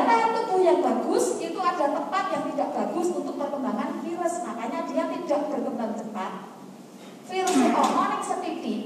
Tahan 0.00 0.30
tubuh 0.36 0.60
yang 0.64 0.80
bagus 0.80 1.40
itu 1.40 1.58
ada 1.60 1.86
tempat 1.92 2.24
yang 2.32 2.44
tidak 2.52 2.68
bagus 2.72 3.08
untuk 3.12 3.34
perkembangan 3.36 4.00
virus, 4.04 4.34
makanya 4.44 4.80
dia 4.88 5.04
tidak 5.08 5.40
berkembang 5.52 5.92
cepat. 5.96 6.32
Virusnya 7.30 7.68
hormonik 7.74 8.22
setitik, 8.26 8.80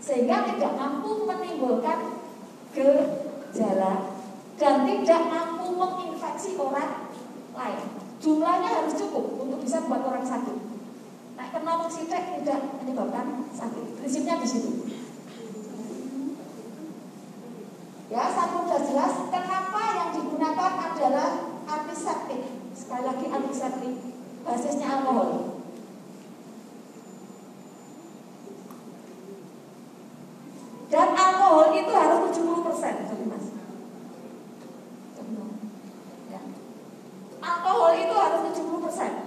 sehingga 0.00 0.48
tidak 0.48 0.72
mampu 0.76 1.28
menimbulkan 1.28 2.20
gejala 2.72 3.94
dan 4.56 4.74
tidak 4.86 5.20
mampu 5.28 5.66
menginfeksi 5.74 6.56
orang 6.56 7.10
lain. 7.54 7.80
Jumlahnya 8.24 8.70
harus 8.80 8.94
cukup 8.96 9.36
untuk 9.44 9.60
bisa 9.60 9.84
membuat 9.84 10.16
orang 10.16 10.24
sakit. 10.24 10.56
Nah, 11.34 11.46
kena 11.50 11.84
sidik 11.90 12.24
tidak 12.40 12.58
menyebabkan 12.80 13.50
sakit. 13.52 14.00
Prinsipnya 14.00 14.40
di 14.40 14.48
situ. 14.48 14.70
Ya, 18.08 18.30
satu 18.30 18.62
sudah 18.64 18.80
jelas 18.86 19.12
kenapa 19.28 19.73
digunakan 20.44 20.92
adalah 20.92 21.30
antiseptik. 21.64 22.42
Sekali 22.76 23.02
lagi 23.08 23.26
antiseptik 23.32 23.96
basisnya 24.44 25.00
alkohol. 25.00 25.56
Dan 30.92 31.08
alkohol 31.16 31.72
itu 31.72 31.92
harus 31.96 32.20
70 32.36 32.60
persen, 32.60 32.94
mas. 33.24 33.46
Ya. 36.28 36.40
Alkohol 37.40 37.92
itu 37.96 38.14
harus 38.14 38.40
70 38.52 38.84
persen. 38.84 39.23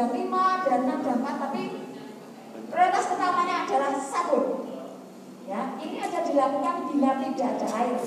Ada 0.00 0.16
lima, 0.16 0.64
ada 0.64 0.80
enam, 0.80 1.04
ada 1.04 1.12
empat, 1.20 1.36
tapi 1.36 1.62
prioritas 2.72 3.12
utamanya 3.12 3.68
adalah 3.68 3.92
sabun. 4.00 4.64
Ya, 5.44 5.76
ini 5.76 6.00
aja 6.00 6.24
dilakukan 6.24 6.88
bila 6.88 7.20
tidak 7.20 7.48
ada 7.60 7.68
air. 7.84 8.00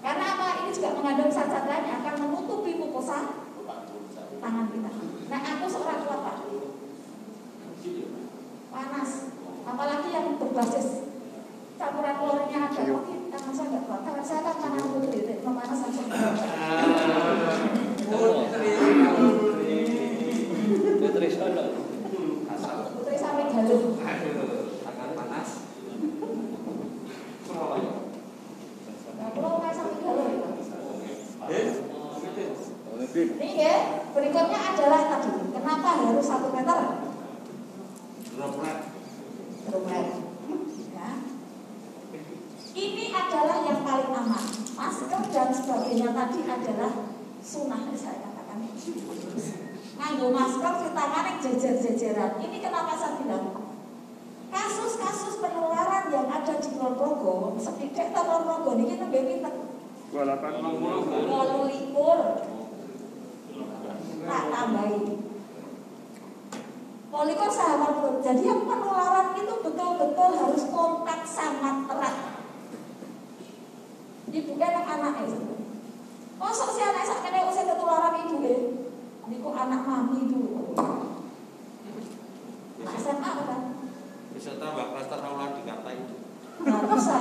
Karena 0.00 0.24
apa? 0.32 0.46
Ini 0.64 0.70
juga 0.72 0.96
mengandung 0.96 1.28
zat-zat 1.28 1.68
lain 1.68 1.92
yang 1.92 2.00
akan 2.00 2.14
menutupi 2.24 2.80
mukosa 2.80 3.36
tangan 4.40 4.66
kita. 4.72 4.90
Nah, 5.28 5.40
aku 5.44 5.64
seorang 5.68 6.08
kuat 6.08 6.20
pak. 6.24 6.36
Panas, 8.72 9.10
apalagi 9.68 10.08
yang 10.08 10.40
berbasis 10.40 10.88
campuran 11.76 12.16
klorinnya 12.16 12.72
ada. 12.72 12.82
Oke, 12.96 13.14
tangan 13.28 13.52
saya 13.52 13.68
nggak 13.76 13.84
kuat. 13.84 14.00
Tangan 14.08 14.24
saya 14.24 14.40
kan 14.40 14.56
tangan 14.56 14.88
putri, 14.88 15.20
memanas 15.44 15.78
langsung. 15.84 16.08
Putri 18.08 18.70
Solo. 18.96 19.35
Kalau 29.36 29.60
nggak 29.60 29.72
sampai. 29.76 30.16
Ini 33.16 33.48
ya, 33.56 33.76
adalah 34.56 35.02
tadi, 35.12 35.30
kenapa 35.52 35.88
harus 36.08 36.24
satu 36.24 36.48
meter? 36.56 36.78
Ya. 40.96 41.10
Ini 42.76 43.04
adalah 43.12 43.58
yang 43.64 43.80
paling 43.84 44.12
aman. 44.12 44.44
Masker 44.76 45.22
dan 45.32 45.48
sebagainya 45.52 46.12
tadi 46.12 46.40
adalah 46.44 46.92
sunnah 47.40 47.88
saya 47.92 48.24
katakan. 48.24 48.68
Nganggo 49.96 50.28
masker 50.32 50.74
di 50.84 50.90
tangan 50.92 51.36
jejer-jejeran. 51.40 52.32
Ini 52.40 52.58
kenapa 52.60 52.92
saya 52.96 53.16
bilang? 53.20 53.64
Kasus-kasus 54.52 55.40
penularan 55.42 56.12
yang 56.12 56.28
ada 56.30 56.54
di 56.56 56.70
Ponorogo, 56.76 57.56
sedikit 57.58 58.12
Ponorogo 58.12 58.76
ini 58.78 58.94
kita 58.94 59.08
pinter. 59.08 59.54
28 60.12 61.26
Walu 61.26 61.60
likur 61.66 62.18
tak 64.26 64.44
tambahin 64.48 65.26
Polikur 67.06 67.48
sahabat 67.48 67.90
betul. 67.96 68.14
Jadi 68.20 68.42
yang 68.44 68.68
penularan 68.68 69.32
itu 69.40 69.54
betul-betul 69.64 70.30
harus 70.36 70.62
kontak 70.68 71.24
sangat 71.24 71.88
erat. 71.88 72.14
Ibu 74.26 74.52
kan 74.60 74.84
anak 74.84 75.24
itu. 75.24 75.40
Masuk 76.36 76.68
si 76.76 76.80
anak 76.84 77.08
sak 77.08 77.24
kene 77.24 77.48
usah 77.48 77.64
ketularan 77.64 78.20
ibu 78.26 78.36
ya. 78.44 78.58
Niku 79.26 79.50
anak 79.50 79.82
mami. 79.82 80.22
Nah, 82.76 82.94
SMA 82.94 83.30
kan? 83.42 83.60
Bisa 84.30 84.54
tambah 84.62 84.94
klaster 84.94 85.18
aula 85.18 85.50
di 85.58 85.66
kata 85.66 85.90
itu. 85.90 86.14
Nah, 86.62 86.86
bisa. 86.86 87.16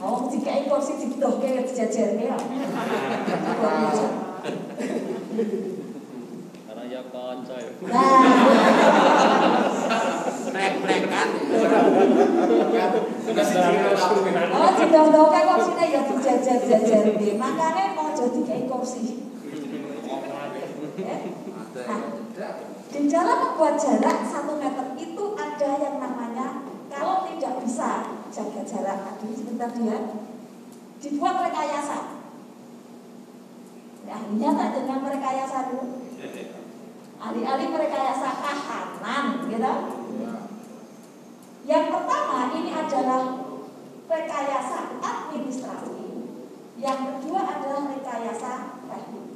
Oh, 0.00 0.30
jika 0.30 0.64
kursi 0.70 1.02
didoke 1.02 1.66
dijajarke 1.66 2.24
ya. 2.30 2.38
Luar 2.38 3.74
biasa. 3.82 4.06
Karena 6.70 6.82
ya 6.86 7.02
kanca 7.10 7.56
ya. 7.58 7.72
Sudah 13.26 13.44
sih 13.44 13.58
Oh, 14.54 14.70
didodoke 14.78 15.40
kursine 15.42 15.84
ya 15.90 16.00
dijajar-jajar. 16.06 17.02
Makane 17.34 17.82
aja 17.98 18.24
dikai 18.30 18.70
kursi. 18.70 19.29
Ya. 21.00 21.16
Nah, 21.86 22.00
di 22.90 23.00
dalam 23.08 23.38
membuat 23.40 23.74
jarak 23.78 24.18
satu 24.26 24.58
meter 24.58 24.86
itu 24.98 25.24
ada 25.38 25.70
yang 25.78 25.96
namanya 26.02 26.66
kalau 26.90 27.24
tidak 27.24 27.62
bisa 27.62 28.20
jaga 28.28 28.62
jarak 28.66 28.98
tadi 29.06 29.28
sebentar 29.32 29.70
dia 29.72 29.96
dibuat 31.00 31.36
rekayasa. 31.48 31.98
Nah, 34.10 34.20
nyata 34.34 34.64
dengan 34.74 34.98
merekayasa 35.06 35.58
dulu. 35.70 36.02
Alih-alih 37.20 37.68
merekayasa 37.68 38.28
kahanan, 38.40 39.44
gitu. 39.44 39.74
Yang 41.68 41.84
pertama 41.92 42.50
ini 42.56 42.72
adalah 42.72 43.22
rekayasa 44.08 44.78
administrasi. 44.98 46.00
Yang 46.80 46.98
kedua 47.06 47.40
adalah 47.44 47.92
rekayasa 47.92 48.52
teknik. 48.88 49.26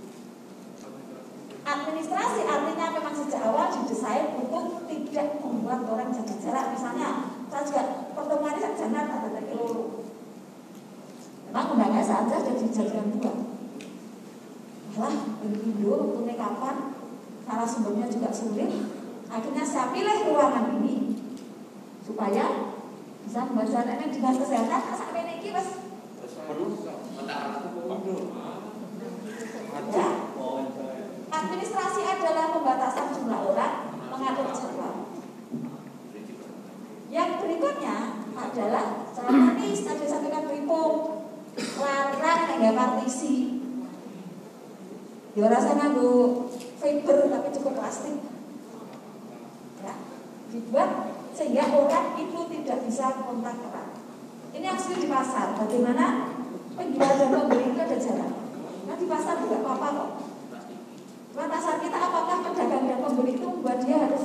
Administrasi 1.94 2.42
artinya 2.42 2.90
memang 2.90 3.14
sejak 3.14 3.38
awal 3.46 3.70
didesain 3.70 4.34
untuk 4.34 4.82
tidak 4.90 5.38
membuat 5.38 5.86
orang 5.86 6.10
jaga 6.10 6.34
jarak. 6.42 6.74
Misalnya, 6.74 7.30
saya 7.46 7.62
juga 7.62 7.82
pertemuan 8.18 8.58
ini 8.58 8.74
jangan 8.74 9.06
ada 9.14 9.30
lagi 9.30 9.54
lulu. 9.54 10.02
Memang 11.46 11.70
undangnya 11.70 12.02
saja 12.02 12.34
jadi 12.42 12.66
jadian 12.66 13.14
dua. 13.14 13.30
Lah, 14.98 15.14
dulu 15.46 16.18
waktu 16.18 16.34
kapan? 16.34 16.76
Salah 17.46 17.68
sumbernya 17.70 18.10
juga 18.10 18.34
sulit. 18.34 18.74
Akhirnya 19.30 19.62
saya 19.62 19.94
pilih 19.94 20.34
ruangan 20.34 20.74
ini 20.82 21.14
supaya 22.02 22.74
bisa 23.22 23.40
membaca 23.46 23.80
ini 23.86 24.06
dinas 24.10 24.36
kesehatan 24.42 24.82
asal 24.90 25.14
ini 25.14 25.38
iki 25.38 25.54
wis 25.54 25.68
Ya 45.34 45.50
rasanya 45.50 45.90
bu 45.98 46.46
fiber 46.78 47.26
tapi 47.26 47.48
cukup 47.50 47.74
plastik. 47.74 48.22
Ya, 49.82 49.94
dibuat 50.54 50.90
sehingga 51.34 51.74
orang 51.74 52.14
itu 52.14 52.38
tidak 52.54 52.78
bisa 52.86 53.18
kontak 53.26 53.58
erat. 53.58 53.88
Ini 54.54 54.66
asli 54.70 55.02
di 55.02 55.08
pasar. 55.10 55.58
Bagaimana 55.58 56.30
penjual 56.78 57.12
dan 57.18 57.28
pembeli 57.34 57.74
itu 57.74 57.80
ada 57.82 57.98
jarak. 57.98 58.32
Nah 58.86 58.94
di 58.94 59.06
pasar 59.10 59.42
juga 59.42 59.58
apa-apa 59.66 59.88
kok. 59.90 60.10
Nah 61.34 61.76
kita 61.82 61.98
apakah 61.98 62.36
pedagang 62.46 62.86
dan 62.86 62.98
pembeli 63.02 63.34
itu 63.34 63.48
buat 63.58 63.78
dia 63.82 63.96
harus 64.06 64.24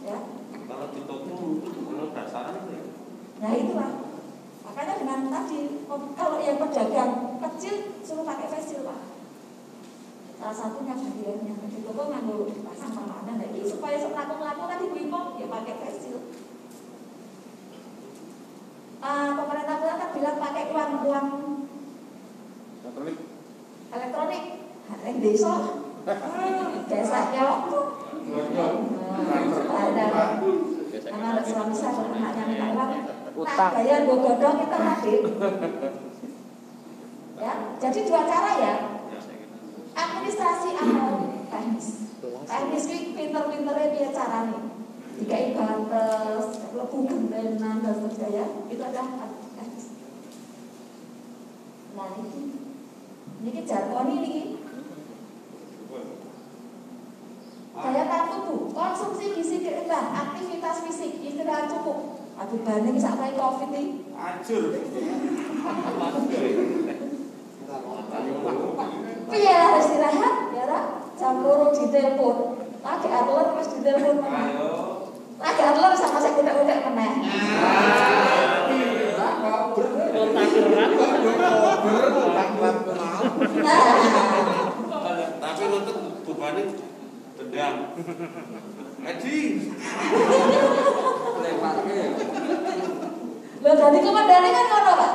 ya? 0.00 0.18
Kalau 0.64 0.86
di 0.96 1.00
toko 1.04 1.60
itu 1.60 1.80
belum 1.84 2.08
dasaran 2.16 2.64
ya. 2.72 2.82
Nah 3.44 3.52
itulah. 3.52 3.92
Makanya 4.64 4.94
dengan 4.96 5.20
tadi 5.28 5.58
kalau 6.16 6.38
yang 6.40 6.56
pedagang 6.56 6.91
satunya 10.50 10.98
bagiannya 10.98 11.54
di 11.70 11.78
toko 11.86 12.02
nganggo 12.10 12.50
pasang 12.66 12.90
permanen 12.90 13.38
lagi 13.38 13.62
supaya 13.62 13.96
setelah 14.02 14.34
melaku 14.34 14.62
kan 14.66 14.78
dibimbing 14.82 15.26
ya 15.38 15.46
pakai 15.46 15.74
pensil. 15.78 16.18
Ah, 19.02 19.34
pemerintah 19.38 19.78
pusat 19.78 19.96
kan 20.02 20.10
bilang 20.14 20.36
pakai 20.42 20.64
uang 20.74 20.92
uang 21.06 21.28
Katolik. 22.82 23.18
elektronik. 23.94 24.44
Yang 25.06 25.16
desa. 25.22 25.54
Desanya 26.90 27.42
waktu. 27.46 27.78
Ada. 29.70 30.06
Karena 30.92 31.26
ada 31.34 31.42
suami 31.46 31.74
saya 31.74 32.02
anaknya 32.02 32.44
minta 32.50 32.66
uang. 32.74 32.90
Nah 33.32 33.72
bayar 33.72 34.04
gue 34.04 34.16
godong 34.20 34.56
kita 34.60 34.76
hadir 34.76 35.20
ya 37.42 37.52
jadi 37.80 38.00
dua 38.06 38.22
cara 38.28 38.52
ya 38.60 38.74
administrasi 39.92 40.68
atau 40.76 41.12
teknis. 41.52 41.88
Teknis 42.22 42.84
ini 42.88 43.00
pinter-pinternya 43.16 43.88
dia 43.92 44.08
caranya 44.10 44.60
dikai 45.20 45.54
batas 45.54 46.46
lebu 46.72 46.98
gentenan 47.06 47.76
dan 47.84 47.94
sebagainya 47.94 48.46
itu 48.72 48.82
adalah 48.82 49.28
teknis. 49.54 49.86
Nah 51.94 52.08
ini 52.16 52.42
ini 53.42 53.60
jargon 53.68 54.08
ini. 54.16 54.34
Daya 57.72 58.04
tahan 58.04 58.28
tubuh. 58.36 58.68
Konsumsi 58.76 59.32
gizi 59.32 59.64
seimbang 59.64 60.12
aktivitas 60.12 60.84
fisik. 60.84 61.24
Istirahat 61.24 61.72
cukup. 61.72 62.20
Aduh 62.36 62.60
banyak 62.62 62.94
bisa 62.94 63.16
kayak 63.16 63.40
covid 63.40 63.72
ini. 63.72 64.04
Hancur. 64.12 64.76
Iya 69.32 69.56
harus 69.72 69.88
istirahat 69.88 70.52
ya 70.52 70.64
tak? 70.68 70.84
Jam 71.16 71.40
loro 71.40 71.72
ditelepon. 71.72 72.36
Lagi 72.84 73.08
atlet 73.08 73.48
pas 73.56 73.66
ditelepon 73.72 74.16
meneh. 74.20 74.52
Lagi 75.40 75.62
atlet 75.64 75.92
sama 75.96 76.18
saya 76.20 76.36
tidak 76.36 76.60
udah 76.60 76.78
meneh. 76.92 77.12
Nah, 83.62 83.88
Tapi 85.40 85.62
untuk 85.64 85.96
bebannya 86.28 86.64
tendang. 87.40 87.76
Edi. 89.02 89.38
lo 93.62 93.70
tadi 93.78 93.98
komandannya 94.02 94.50
kan 94.50 94.66
ngono 94.66 94.92
pak. 94.98 95.12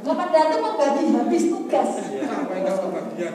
Komandan 0.00 0.48
itu 0.48 0.58
membagi 0.64 1.02
habis 1.12 1.44
tugas. 1.52 1.90
Kebagian. 2.78 3.34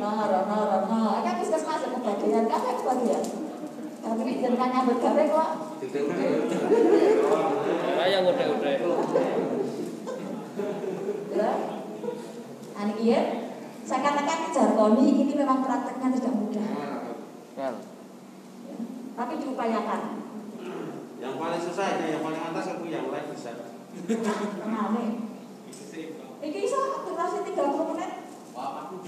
Nara, 0.00 0.40
nara, 0.48 0.78
nara. 0.88 1.20
Kan 1.20 1.34
puskesmas 1.40 1.84
ada 1.84 1.88
pembagian, 1.92 2.44
kan 2.48 2.60
ada 2.64 2.80
pembagian. 2.80 3.24
Tapi 4.00 4.20
ini 4.24 4.40
jangan 4.40 4.68
nyambut 4.72 4.96
gawe 4.96 5.22
kok. 5.28 5.50
Saya 8.00 8.18
ngode-ngode. 8.24 8.72
Ya. 11.30 11.50
Ani 12.80 12.94
iya, 12.96 13.20
saya 13.84 14.00
katakan 14.00 14.50
jargoni 14.56 15.04
ini 15.20 15.32
memang 15.36 15.60
prakteknya 15.60 16.16
tidak 16.16 16.32
mudah. 16.32 16.68
Ya. 17.60 17.70
Tapi 19.20 19.32
diupayakan. 19.36 20.02
Yang 21.20 21.34
paling 21.36 21.60
susah 21.60 21.86
ini, 22.00 22.16
yang 22.16 22.24
paling 22.24 22.40
atas 22.40 22.72
aku 22.72 22.88
yang 22.88 23.12
lain 23.12 23.28
bisa. 23.36 23.52
Kenapa? 24.08 25.00
Iki 26.40 26.60
iso 26.64 26.80
durasi 27.04 27.38
30 27.52 27.90
menit. 27.92 28.19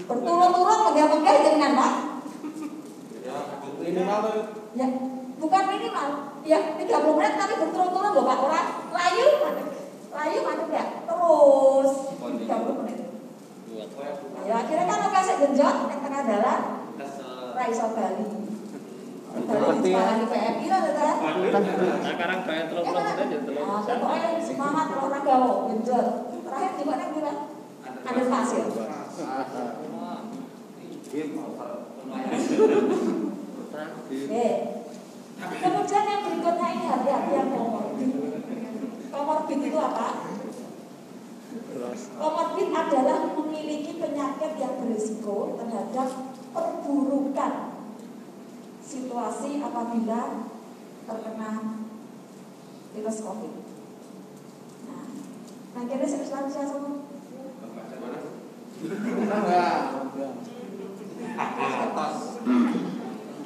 Berturut-turut 0.03 0.79
megah-megah 0.89 1.35
dengan 1.43 1.71
Pak. 1.75 1.93
Ya, 3.23 3.37
Minimal. 3.83 4.21
Ya, 4.73 4.87
bukan 5.37 5.63
minimal. 5.67 6.07
Ya, 6.43 6.59
30 6.79 7.17
menit 7.17 7.33
tapi 7.35 7.53
berturut-turut 7.59 8.11
loh 8.15 8.25
Pak. 8.25 8.37
Orang 8.43 8.67
layu. 8.91 9.27
Layu 10.13 10.39
madep 10.45 10.69
ya. 10.71 10.83
Terus 11.03 11.91
30 12.19 12.79
menit. 12.83 12.97
Ya, 14.43 14.53
akhirnya 14.59 14.85
kan 14.85 14.99
oke 15.07 15.19
sik 15.23 15.37
genjot 15.39 15.75
ning 15.87 15.99
tengah 16.03 16.21
dalan 16.27 16.61
ra 17.53 17.63
iso 17.71 17.85
bali. 17.95 18.25
Di 19.33 19.89
PMI 20.29 20.65
lah 20.69 20.79
ta. 20.93 21.09
Nah, 21.23 21.33
sekarang 22.05 22.39
bayar 22.45 22.65
telur 22.69 22.83
Ya, 22.85 22.91
telur 22.93 23.01
kan? 23.01 23.23
aja 23.23 23.37
telur. 23.39 23.65
Pokoknya 23.81 24.29
semangat 24.43 24.87
olahraga 24.93 25.33
kok, 25.41 25.57
genjot. 25.71 26.07
Terakhir 26.43 26.71
di 26.77 26.83
mana 26.85 27.03
kita? 27.09 27.33
Ada 28.03 28.23
pasir. 28.29 28.63
Oke. 34.23 34.45
Kemudian 35.43 36.05
yang 36.09 36.21
berikutnya 36.25 36.67
ini 36.73 36.85
hati-hati 36.89 37.31
yang 37.37 37.49
komorbid. 37.53 38.09
Komorbid 39.13 39.59
itu 39.61 39.77
apa? 39.77 40.07
Komorbid 42.17 42.69
adalah 42.73 43.19
memiliki 43.37 44.01
penyakit 44.01 44.51
yang 44.57 44.73
berisiko 44.81 45.61
terhadap 45.61 46.09
perburukan 46.53 47.53
situasi 48.81 49.61
apabila 49.61 50.49
terkena 51.05 51.51
virus 52.93 53.19
COVID. 53.21 53.53
Nah, 54.89 55.05
akhirnya 55.77 56.07
saya 56.09 56.25
semua. 56.25 56.49
atas. 56.49 57.02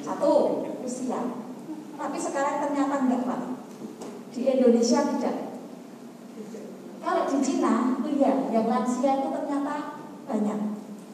Satu, 0.02 0.32
usia. 0.82 1.20
Tapi 1.98 2.16
sekarang 2.18 2.56
ternyata 2.62 2.94
enggak 3.06 3.22
Pak. 3.22 3.40
Di 4.34 4.40
Indonesia 4.46 5.00
tidak. 5.14 5.36
Kalau 6.98 7.22
di 7.30 7.38
Cina, 7.38 7.74
itu 8.02 8.10
ya, 8.18 8.50
yang 8.50 8.66
lansia 8.66 9.12
itu 9.22 9.28
ternyata 9.30 10.02
banyak. 10.26 10.60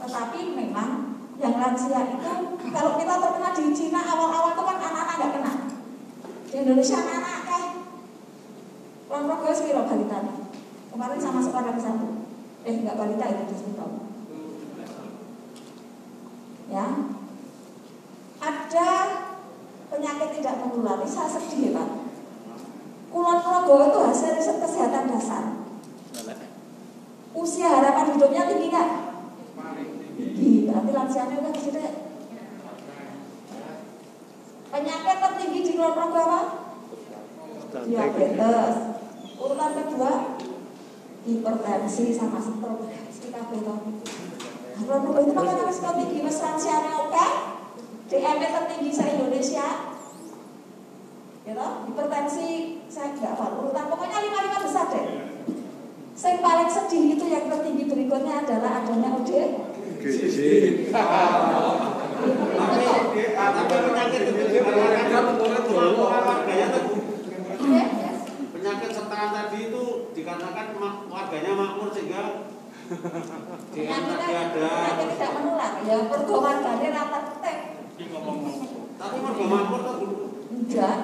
Tetapi 0.00 0.40
memang 0.56 1.20
yang 1.37 1.54
lansia 1.60 2.00
itu, 2.08 2.32
kalau 2.72 2.92
kita 2.96 3.14
terkena 3.20 3.50
di 3.52 3.64
Cina 3.76 4.00
awal-awal 4.00 4.56
itu 4.56 4.62
kan 4.64 4.76
anak-anak 4.80 5.16
nggak 5.20 5.32
kena. 5.37 5.52
Di 6.48 6.54
Indonesia 6.64 6.96
anak-anak 6.96 7.42
kayak 7.44 7.72
Kelompok 9.04 9.46
gue 9.46 9.52
sepiro 9.54 9.87
balita 9.87 10.18
Kemarin 10.90 11.20
sama 11.22 11.38
sekolah 11.38 11.76
satu. 11.78 12.26
Eh 12.64 12.82
nggak 12.82 12.96
balita 12.98 13.24
itu 13.30 13.42
di 13.52 13.74
tahun. 13.76 14.13
Ya, 16.64 16.87
ada 18.40 18.88
penyakit 19.92 20.29
tidak 20.40 20.55
menular. 20.64 20.98
Saya 21.05 21.29
sedih 21.29 21.70
ya 21.70 21.77
Pak. 21.77 21.88
Kulon 23.14 23.38
Progo 23.46 23.74
itu 23.87 23.98
hasil 24.11 24.35
riset 24.35 24.59
kesehatan 24.59 25.07
dasar. 25.07 25.44
Usia 27.35 27.68
harapan 27.70 28.14
hidupnya 28.16 28.48
tinggi 28.50 28.74
nggak? 28.74 28.90
Tinggi. 30.18 30.53
Berarti 30.66 30.90
lansianya 30.90 31.37
udah 31.38 31.53
gede. 31.55 31.87
Penyakit 34.74 35.16
tertinggi 35.22 35.61
di 35.62 35.72
Kulon 35.79 35.94
Progo 35.94 36.18
apa? 36.18 36.40
Diabetes. 37.87 38.77
Urutan 39.35 39.70
kedua 39.77 40.12
hipertensi 41.22 42.05
sama 42.16 42.38
stroke. 42.42 42.90
Kita 43.14 43.40
belum. 43.50 43.81
Progo 44.74 45.10
itu 45.22 45.30
makanya 45.30 45.70
resiko 45.70 45.90
tinggi. 45.94 46.18
Mas 46.26 46.38
lansianya 46.42 46.92
oke. 47.06 47.26
DM 48.10 48.37
tertinggi 48.42 48.90
se 48.90 49.04
Indonesia. 49.06 49.68
Gitu? 51.44 51.66
Hipertensi 51.87 52.48
saya 52.90 53.14
nggak 53.14 53.30
hafal 53.37 53.50
urutan 53.62 53.87
pokoknya 53.87 54.18
lima 54.18 54.38
lima 54.50 54.58
besar 54.66 54.87
deh. 54.90 55.06
Yang 56.14 56.37
paling 56.40 56.70
sedih 56.72 57.04
itu 57.14 57.24
yang 57.28 57.46
tertinggi 57.52 57.84
berikutnya 57.87 58.34
adalah 58.42 58.82
adanya 58.82 59.08
OD. 59.14 59.30
Penyakit 68.54 68.90
Ya, 68.90 68.90
ya. 68.90 68.90
sertaan 68.94 69.30
tadi 69.37 69.58
itu 69.68 69.82
dikatakan 70.16 70.66
warganya 71.08 71.52
makmur 71.52 71.88
sehingga 71.92 72.22
Penyakit 72.85 74.16
tadi 74.20 74.35
ada. 74.37 74.68
tidak 75.09 75.31
menular. 75.40 75.73
Ya 75.88 75.97
perdoman 76.05 76.57
gade 76.61 76.88
rata 76.92 77.20
tek. 77.40 77.59
Tapi 78.94 79.16
warga 79.25 79.44
makmur 79.49 79.81
tuh 79.81 79.94
dulu. 80.05 80.27
Enggak. 80.53 80.97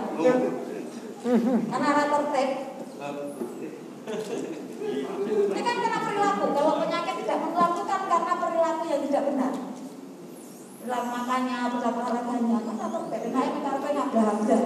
Karena 1.72 1.88
rata 1.96 2.18
tek. 2.36 2.50
Ini 5.30 5.60
kan 5.64 5.76
karena 5.80 5.98
perilaku. 6.04 6.44
Kalau 6.52 6.74
penyakit 6.84 7.14
tidak 7.24 7.38
menular 7.48 7.70
itu 7.72 7.82
kan 7.88 8.00
karena 8.04 8.34
perilaku 8.36 8.82
yang 8.84 9.02
tidak 9.08 9.22
benar. 9.32 9.52
Perilaku 10.80 11.08
makannya, 11.08 11.58
perilaku 11.72 11.98
olahraganya, 12.04 12.58
kan 12.60 12.76
rata 12.76 13.00
tek. 13.08 13.22
Nah, 13.32 13.42
ini 13.48 13.58
karena 13.64 13.88
ngabda-ngabda. 13.96 14.56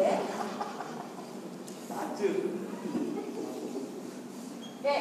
Ya. 0.00 0.16
Oke, 4.80 4.96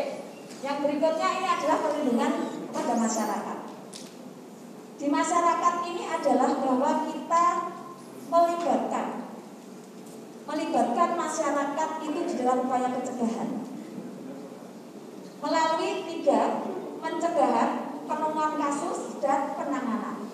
yang 0.60 0.84
berikutnya 0.84 1.40
ini 1.40 1.48
adalah 1.48 1.80
perlindungan 1.80 2.34
pada 2.76 3.00
masyarakat. 3.00 3.58
Di 5.00 5.08
masyarakat 5.08 5.76
ini 5.88 6.04
adalah 6.04 6.52
bahwa 6.60 7.08
kita 7.08 7.46
melibatkan. 8.28 9.08
Melibatkan 10.44 11.10
masyarakat 11.16 11.90
itu 12.12 12.20
di 12.28 12.34
dalam 12.44 12.68
upaya 12.68 12.92
pencegahan. 12.92 13.50
Melalui 15.40 15.92
tiga 16.12 16.60
pencegahan 17.00 18.04
penemuan 18.04 18.60
kasus 18.60 19.16
dan 19.24 19.56
penanganan. 19.56 20.28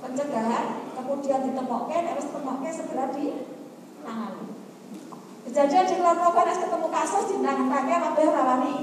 Pencegahan 0.00 0.88
kemudian 0.96 1.52
ditemukan 1.52 2.02
harus 2.08 2.26
ditemukan 2.32 2.72
segera 2.72 3.12
ditangani. 3.12 4.51
Kejadian 5.42 5.84
di 5.90 5.96
Progo 5.98 6.38
harus 6.38 6.58
ketemu 6.62 6.88
kasus 6.88 7.24
di 7.34 7.36
pakai 7.42 7.96
kabeh 7.98 8.26
rawani 8.30 8.74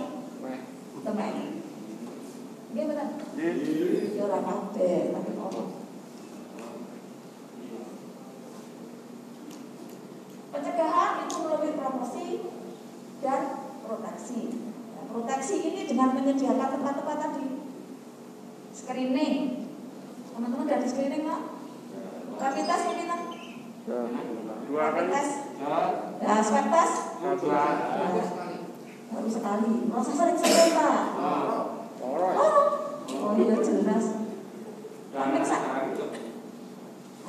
temen. 1.00 1.36
Nggih 2.70 2.84
bener. 2.86 3.08
Ya 4.14 4.22
ora 4.28 4.40
kabeh, 4.44 4.98
tapi 5.16 5.32
apa? 5.40 5.62
Pencegahan 10.50 11.14
itu 11.24 11.38
melalui 11.40 11.74
promosi 11.80 12.28
dan 13.24 13.42
proteksi. 13.88 14.42
Nah, 14.94 15.06
proteksi 15.10 15.56
ini 15.64 15.82
dengan 15.88 16.14
menyediakan 16.20 16.70
tempat-tempat 16.76 17.18
tadi 17.18 17.48
screening. 18.76 19.36
Teman-teman 20.36 20.68
udah 20.68 20.80
di 20.84 20.88
screening 20.92 21.24
nggak? 21.24 21.44
Rapid 22.40 22.66
test 22.68 22.86
ini 22.92 23.04
kan? 23.08 23.22
Dua 24.68 24.86
kali. 24.94 25.49
Ya, 25.60 26.36
swab 26.40 26.66
test. 26.72 26.96
Dua. 27.20 27.64
Baru 29.10 29.28
sekali. 29.28 29.72
Masa 29.92 30.12
sering-sering 30.16 30.72
pak? 30.72 31.04
Orang. 32.00 32.36
Oh, 32.40 32.56
oh 33.12 33.32
iya 33.36 33.56
jelas. 33.60 34.06
Periksa. 35.12 35.58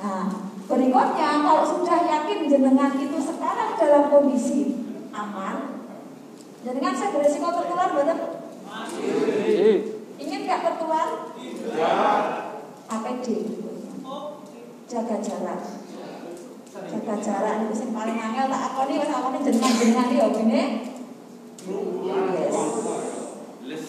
Nah, 0.01 0.25
berikutnya 0.65 1.29
kalau 1.43 1.65
sudah 1.67 1.99
yakin 2.07 2.39
jenengan 2.47 2.95
itu 2.95 3.17
sekarang 3.19 3.75
dalam 3.75 4.03
kondisi 4.07 4.79
aman, 5.11 5.83
jenengan 6.63 6.95
saya 6.95 7.11
beresiko 7.11 7.51
tertular 7.51 7.89
betul? 7.91 8.19
Ingin 10.17 10.39
nggak 10.47 10.61
tertular? 10.63 11.07
APD. 12.91 13.27
Jaga 14.87 15.17
jarak. 15.19 15.61
Jarak 17.21 17.69
itu 17.69 17.85
yang 17.85 17.93
paling 17.93 18.17
angel 18.17 18.49
tak 18.49 18.61
akoni 18.73 18.97
wis 18.97 19.13
akoni 19.13 19.37
jenengan-jenengan 19.45 20.09
iki 20.09 20.17
ya 20.17 20.27
gini. 20.33 20.61
Yes. 23.61 23.83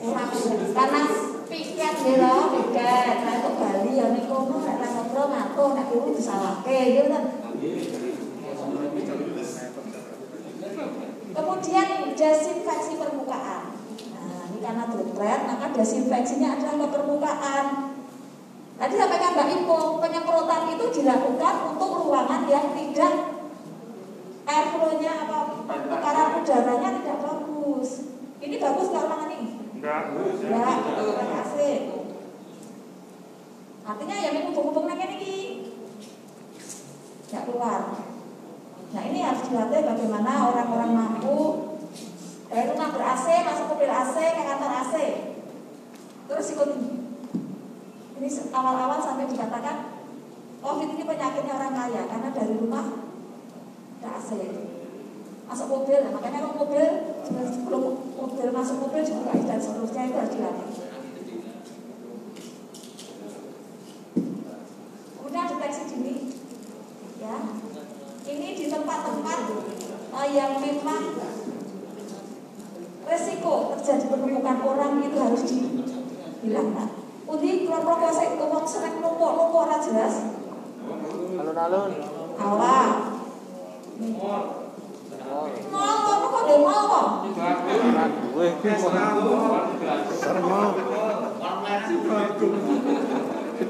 Ora 0.00 0.24
karena 0.72 1.02
piket 1.44 1.96
ya 2.00 2.14
lho, 2.24 2.36
piket. 2.56 3.16
Nah 3.24 3.36
kok 3.44 3.54
Bali 3.60 3.92
ya 4.00 4.06
ning 4.16 4.24
kono 4.24 4.56
nek 4.64 4.80
ra 4.80 4.88
ngobrol 4.88 5.28
ngatur 5.28 5.68
nek 5.76 5.86
kuwi 5.92 6.16
disalahke 6.16 6.78
gitu 6.96 7.08
kan. 7.12 7.24
Kemudian 11.34 11.88
desinfeksi 12.14 12.92
permukaan. 12.94 13.74
Nah, 14.14 14.42
ini 14.54 14.58
karena 14.62 14.84
droplet, 14.86 15.40
maka 15.50 15.66
desinfeksinya 15.74 16.48
adalah 16.54 16.78
ke 16.78 16.88
permukaan. 16.94 17.66
Tadi 18.74 18.94
sampaikan 18.98 19.38
Mbak 19.38 19.48
Ipo, 19.54 19.78
penyemprotan 20.02 20.74
itu 20.74 20.84
dilakukan 20.98 21.54
untuk 21.74 21.90
ruangan 22.10 22.42
yang 22.50 22.74
tidak 22.74 23.14
airflow-nya 24.44 25.12
apa 25.24 25.38
tekanan 25.64 26.28
udaranya 26.42 26.90
tidak 26.98 27.18
bagus. 27.22 27.88
Ini 28.42 28.56
bagus 28.58 28.86
nggak 28.90 29.04
ruangan 29.06 29.30
ini? 29.30 29.50
Enggak. 29.78 30.02
Enggak, 30.10 30.76
pakai 30.90 31.26
AC. 31.38 31.56
Artinya 33.84 34.16
yang 34.16 34.34
ini 34.34 34.48
hubung-hubung 34.50 34.88
nang 34.90 35.00
ini 35.00 35.36
nggak 37.30 37.44
keluar. 37.46 37.80
Nah 38.94 39.02
ini 39.06 39.18
harus 39.22 39.42
dilatih 39.48 39.82
bagaimana 39.84 40.50
orang-orang 40.50 40.90
mampu 40.94 41.38
dari 42.50 42.70
rumah 42.70 42.88
ber 42.94 43.02
AC 43.06 43.26
masuk 43.44 43.76
mobil 43.76 43.90
AC 43.90 44.16
ke 44.18 44.42
kantor 44.42 44.72
AC. 44.82 44.94
Terus 46.24 46.46
ikut 46.56 46.70
ini. 48.18 48.28
Awal-awal 48.54 48.98
sampai 49.02 49.26
dikatakan 49.26 49.76
COVID 50.64 50.88
ini 50.96 51.04
penyakitnya 51.04 51.54
orang 51.60 51.74
kaya 51.76 52.02
karena 52.08 52.28
dari 52.32 52.54
rumah 52.56 52.86
ada 54.00 54.20
AC. 54.20 54.30
Masuk 55.44 55.68
mobil, 55.68 56.00
nah, 56.00 56.12
makanya 56.16 56.40
kalau 56.40 56.56
mobil 56.56 56.84
sebelum 57.28 57.82
mobil 58.16 58.48
masuk 58.48 58.76
mobil 58.80 59.04
juga 59.04 59.36
dan 59.44 59.60
seterusnya 59.60 60.08
itu 60.08 60.16
harus 60.16 60.32
dilatih. 60.32 60.68
Kemudian 65.20 65.46
deteksi 65.52 65.82
dini, 65.92 66.16
ya. 67.20 67.36
Ini 68.24 68.48
di 68.56 68.64
tempat-tempat 68.72 69.38
eh, 70.16 70.28
yang 70.32 70.52
memang 70.64 71.02
resiko 73.04 73.76
terjadi 73.76 74.04
penumpukan 74.08 74.58
orang 74.64 74.92
itu 75.04 75.18
harus 75.20 75.42
dihilangkan. 75.44 76.88
Undi 77.24 77.68
kelompok 77.68 78.12
saya 78.12 78.36
ngomong 78.36 78.64
sering 78.64 79.00
numpuk 79.00 79.32
numpuk 79.36 79.68
ora 79.68 79.76
jelas. 79.80 80.24
Alun-alun. 81.40 81.92
Awal. 82.36 82.88
Mau 85.70 85.80
apa 85.80 86.26
kok 86.26 86.42
dia 86.46 86.58
mau 86.60 86.84
kok? 86.90 87.06
Gue 88.34 88.48
Sermo. 90.14 90.60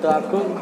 Kita 0.05 0.21
agung. 0.21 0.53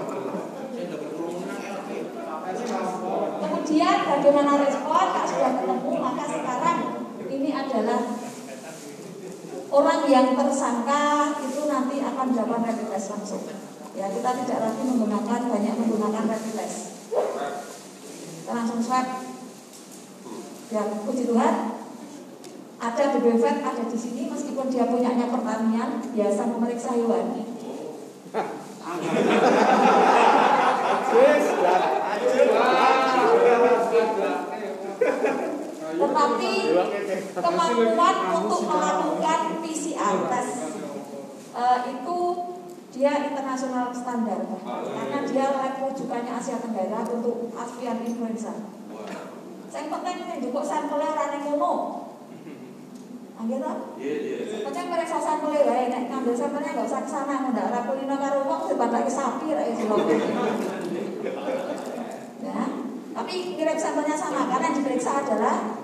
Kemudian 3.43 3.97
bagaimana 4.07 4.53
respon? 4.55 5.07
Kak 5.19 5.27
sudah 5.27 5.51
ketemu, 5.59 5.93
maka 5.99 6.25
sekarang 6.31 6.79
ini 7.27 7.51
adalah 7.51 8.07
orang 9.67 10.01
yang 10.07 10.39
tersangka 10.39 11.35
itu 11.43 11.67
nanti 11.67 11.97
akan 12.07 12.27
dilakukan 12.31 12.71
rapid 12.71 12.87
test 12.87 13.11
langsung. 13.19 13.43
Ya 13.99 14.07
kita 14.15 14.31
tidak 14.47 14.59
lagi 14.63 14.83
menggunakan 14.87 15.41
banyak 15.51 15.75
menggunakan 15.75 16.23
rapid 16.23 16.53
test. 16.63 16.79
Kita 18.47 18.53
langsung 18.55 18.79
swab. 18.79 19.27
Ya 20.71 20.87
puji 21.03 21.27
Tuhan. 21.27 21.55
Ada 22.79 23.05
BBVET 23.19 23.59
ada 23.59 23.83
di 23.91 23.99
sini 23.99 24.31
meskipun 24.31 24.71
dia 24.71 24.87
punyanya 24.87 25.35
pertanian 25.35 25.99
biasa 26.15 26.47
memeriksa 26.47 26.95
hewan. 26.95 27.43
Tetapi 35.93 36.55
kemampuan 37.33 38.17
untuk 38.37 38.61
melakukan 38.69 39.41
PCR 39.65 40.17
test 40.29 40.57
eh, 41.57 41.79
itu 41.89 42.19
dia 42.93 43.13
internasional 43.25 43.89
standar 43.97 44.41
karena 44.69 45.19
dia 45.25 45.47
lab 45.49 45.81
rujukannya 45.81 46.33
Asia 46.37 46.61
Tenggara 46.61 47.01
untuk 47.09 47.49
avian 47.57 48.05
influenza. 48.05 48.53
Yang 49.73 49.89
penting 49.89 50.17
nih 50.29 50.53
sampelnya 50.61 51.09
orang 51.17 51.41
yang. 51.41 52.02
Angger 53.43 53.59
tak? 53.59 53.99
Penting 54.63 54.87
mereka 54.87 55.19
sampelnya 55.19 55.67
wae 55.67 55.91
nek 55.91 56.07
ngambil 56.07 56.35
sampelnya 56.39 56.71
enggak 56.79 56.87
usah 56.87 57.03
ke 57.03 57.11
sana 57.11 57.51
ndak 57.51 57.75
ora 57.75 57.81
kulino 57.91 58.15
karo 58.15 58.47
wong 58.47 58.71
sebatake 58.71 59.11
sapi 59.11 59.51
rek 59.51 59.75
sing 59.75 59.91
Ya. 62.47 62.63
Tapi 63.13 63.35
kirim 63.59 63.79
sampelnya 63.79 64.15
sama 64.15 64.47
karena 64.47 64.71
yang 64.71 64.77
diperiksa 64.79 65.27
adalah 65.27 65.75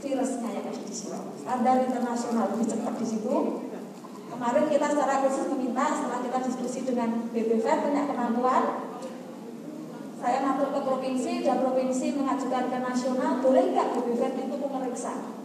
virusnya 0.00 0.48
yang 0.52 0.64
ada 0.68 0.76
di 0.76 0.92
situ. 0.92 1.16
Standar 1.40 1.76
internasional 1.88 2.52
lebih 2.52 2.68
cepat 2.68 2.94
di 3.00 3.06
situ. 3.08 3.36
Kemarin 4.28 4.64
kita 4.68 4.86
secara 4.92 5.24
khusus 5.24 5.48
meminta 5.56 5.84
setelah 5.96 6.20
kita 6.20 6.38
diskusi 6.44 6.84
dengan 6.84 7.32
BPVET 7.32 7.78
punya 7.80 8.02
kemampuan 8.04 8.64
saya 10.16 10.40
matur 10.42 10.72
ke 10.72 10.80
provinsi 10.80 11.44
dan 11.44 11.60
provinsi 11.60 12.16
mengajukan 12.16 12.64
ke 12.72 12.78
nasional 12.80 13.38
boleh 13.44 13.64
nggak 13.72 13.88
BPVET 13.94 14.34
itu 14.48 14.56
memeriksa 14.56 15.35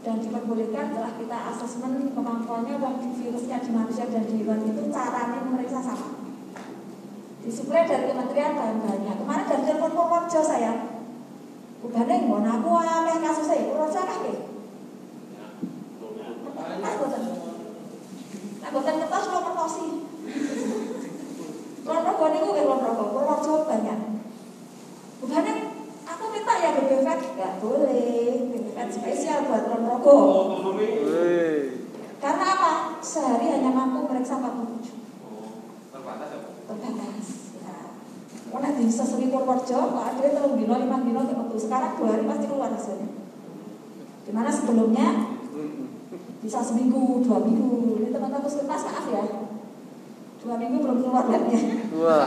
dan 0.00 0.16
diperbolehkan 0.16 0.96
setelah 0.96 1.12
kita 1.20 1.38
asesmen 1.52 2.08
kemampuannya 2.16 2.80
dan 2.80 2.94
virusnya 3.12 3.56
di 3.60 3.70
manusia 3.70 4.08
dan 4.08 4.24
di 4.24 4.40
hewan 4.40 4.64
itu 4.64 4.88
caranya 4.88 5.44
memeriksa 5.44 5.80
sama. 5.84 6.08
Disuplai 7.44 7.84
dari 7.84 8.08
kementerian 8.08 8.56
bahan-bahannya 8.56 9.12
kemarin 9.20 9.46
dari 9.48 9.62
telepon 9.68 9.92
Purworejo 9.92 10.40
saya. 10.40 10.72
Ubane 11.80 12.14
ngono 12.24 12.48
aku 12.48 12.70
akeh 12.80 13.16
kasusnya 13.20 13.68
Purworejo 13.68 14.00
akeh 14.00 14.36
Kertas 16.60 16.94
boten. 17.00 17.22
Nah 18.60 18.68
boten 18.72 19.00
kertas 19.04 19.24
lo 19.28 19.38
kertosi. 19.42 19.86
Kulon 21.80 22.02
Progo 22.04 22.24
niku 22.28 22.48
nggih 22.52 22.64
Kulon 22.68 22.80
Progo, 22.80 23.04
Purworejo 23.12 23.54
banyak. 23.68 23.98
Ubane 25.20 25.52
aku 26.10 26.24
minta 26.34 26.54
ya 26.58 26.70
BBVET 26.74 27.20
enggak 27.34 27.54
boleh, 27.62 28.50
BBVET 28.50 28.88
spesial 28.90 29.46
buat 29.46 29.62
Kulon 29.66 29.82
Progo. 29.86 30.18
Wih. 30.74 31.86
Karena 32.18 32.44
apa? 32.52 32.72
Sehari 33.00 33.46
hanya 33.48 33.70
mampu 33.70 34.10
meriksa 34.10 34.42
47. 34.42 34.90
Terbatas 35.94 36.30
ya? 36.34 36.38
Kena 38.50 38.74
di 38.74 38.90
seseli 38.90 39.30
Purworejo, 39.30 39.78
kok 39.94 40.04
ada 40.10 40.26
telung 40.26 40.58
dino, 40.58 40.74
lima 40.74 40.98
dino, 41.06 41.22
waktu 41.22 41.54
sekarang 41.54 41.94
dua 41.96 42.18
hari 42.18 42.26
pasti 42.26 42.46
keluar 42.50 42.74
hasilnya. 42.74 43.08
Di 44.26 44.30
mana 44.34 44.50
sebelumnya 44.50 45.38
bisa 46.42 46.58
seminggu, 46.58 47.22
dua 47.22 47.38
minggu. 47.46 48.02
Ini 48.02 48.08
teman-teman 48.10 48.42
puskesmas 48.42 48.82
maaf 48.90 49.06
ya, 49.06 49.22
dua 50.42 50.54
minggu 50.58 50.76
belum 50.82 50.98
keluar 50.98 51.30
labnya. 51.30 51.60
Wah. 51.94 52.26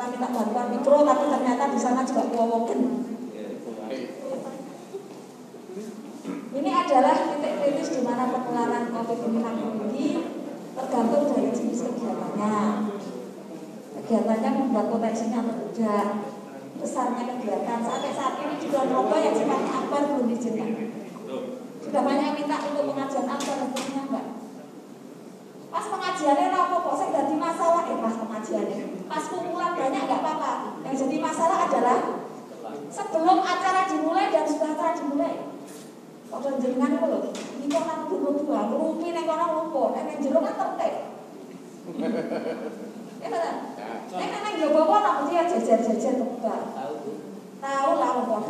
kita 0.00 0.16
minta 0.16 0.32
bantuan 0.32 0.72
mikro 0.72 1.04
tapi 1.04 1.24
ternyata 1.28 1.64
di 1.68 1.76
sana 1.76 2.00
juga 2.08 2.24
kuawoken. 2.32 2.80
Ini 6.56 6.70
adalah 6.72 7.16
titik 7.20 7.54
kritis 7.60 7.88
di 7.92 8.00
mana 8.00 8.32
penularan 8.32 8.88
COVID-19 8.96 9.44
ini 9.92 10.08
tergantung 10.72 11.24
dari 11.36 11.52
jenis 11.52 11.84
kegiatannya. 11.84 12.56
Kegiatannya 14.00 14.50
membuat 14.56 14.86
potensinya 14.88 15.44
tidak, 15.44 16.08
besarnya 16.80 17.22
kegiatan. 17.36 17.78
Sampai 17.84 18.16
saat 18.16 18.40
ini 18.40 18.56
di 18.56 18.72
Ponorogo 18.72 19.16
yang 19.20 19.36
sifatnya 19.36 19.72
akbar 19.84 20.00
belum 20.16 20.32
diizinkan. 20.32 20.70
Sudah 21.84 22.02
banyak 22.08 22.40
minta 22.40 22.56
untuk 22.72 22.88
pengajian 22.88 23.28
akbar, 23.28 23.56
tentunya 23.68 24.02
enggak. 24.08 24.26
Pas 25.68 25.84
pengajiannya 25.86 26.56
apa 26.56 26.76
kok 26.88 26.96
saya 26.96 27.10
jadi 27.14 27.34
masalah 27.36 27.84
pas 29.06 29.24
kumpulan 29.30 29.72
banyak 29.78 30.02
nggak 30.06 30.20
apa-apa. 30.22 30.52
Yang 30.86 31.06
jadi 31.06 31.16
masalah 31.22 31.58
adalah 31.70 31.98
sebelum 32.90 33.38
acara 33.42 33.86
dimulai 33.86 34.34
dan 34.34 34.44
sudah 34.46 34.74
acara 34.74 34.92
dimulai. 34.98 35.46
Kok 36.30 36.62
jenengan 36.62 36.94
itu 36.94 37.06
loh, 37.10 37.22
ini 37.34 37.66
kok 37.66 38.06
dulu 38.06 38.46
dua, 38.46 38.70
ngerumpi 38.70 39.10
nih 39.10 39.26
kono 39.26 39.46
lumpuh, 39.50 39.98
nih 39.98 40.14
jero 40.22 40.38
kan 40.38 40.54
tertib. 40.54 40.94
Ya 43.18 43.26
benar. 43.26 43.54
Nek 44.14 44.28
nang 44.30 44.54
yo 44.62 44.68
bawa 44.70 44.96
nang 45.02 45.26
dia 45.26 45.42
jejer-jejer 45.50 46.22
kebak. 46.22 46.62
Tahu 47.60 47.92
lah 47.98 48.10
kok. 48.30 48.42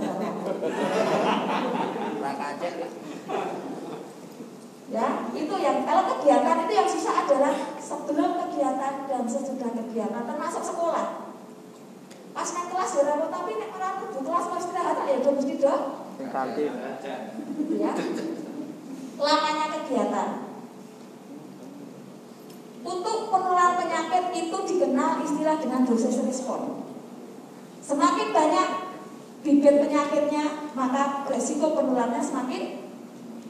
Ya, 4.90 5.06
itu 5.30 5.54
yang 5.62 5.86
kalau 5.86 6.02
kegiatan 6.18 6.66
itu 6.66 6.72
yang 6.74 6.88
susah 6.90 7.22
adalah 7.22 7.54
sebelum 7.78 8.42
kegiatan 8.42 9.06
dan 9.06 9.22
sesudah 9.22 9.70
kegiatan 9.70 10.26
termasuk 10.26 10.66
sekolah. 10.66 11.30
Pas 12.34 12.48
naik 12.50 12.74
kelas 12.74 12.90
ya 12.98 13.02
ramu 13.06 13.26
tapi 13.30 13.58
nek 13.58 13.70
ora 13.74 14.02
kudu 14.02 14.18
kelas 14.26 14.44
mau 14.50 14.58
istirahat 14.58 15.06
ya 15.06 15.22
udah 15.22 15.32
mesti 15.38 15.54
kantin. 16.30 16.72
Ya. 17.78 17.92
Lamanya 19.14 19.66
kegiatan. 19.78 20.28
Untuk 22.80 23.18
penularan 23.28 23.76
penyakit 23.78 24.24
itu 24.32 24.56
dikenal 24.74 25.22
istilah 25.22 25.56
dengan 25.60 25.86
dosis 25.86 26.18
respon. 26.24 26.82
Semakin 27.84 28.32
banyak 28.32 28.68
bibit 29.44 29.86
penyakitnya, 29.86 30.72
maka 30.72 31.28
resiko 31.28 31.76
penularannya 31.76 32.24
semakin 32.24 32.62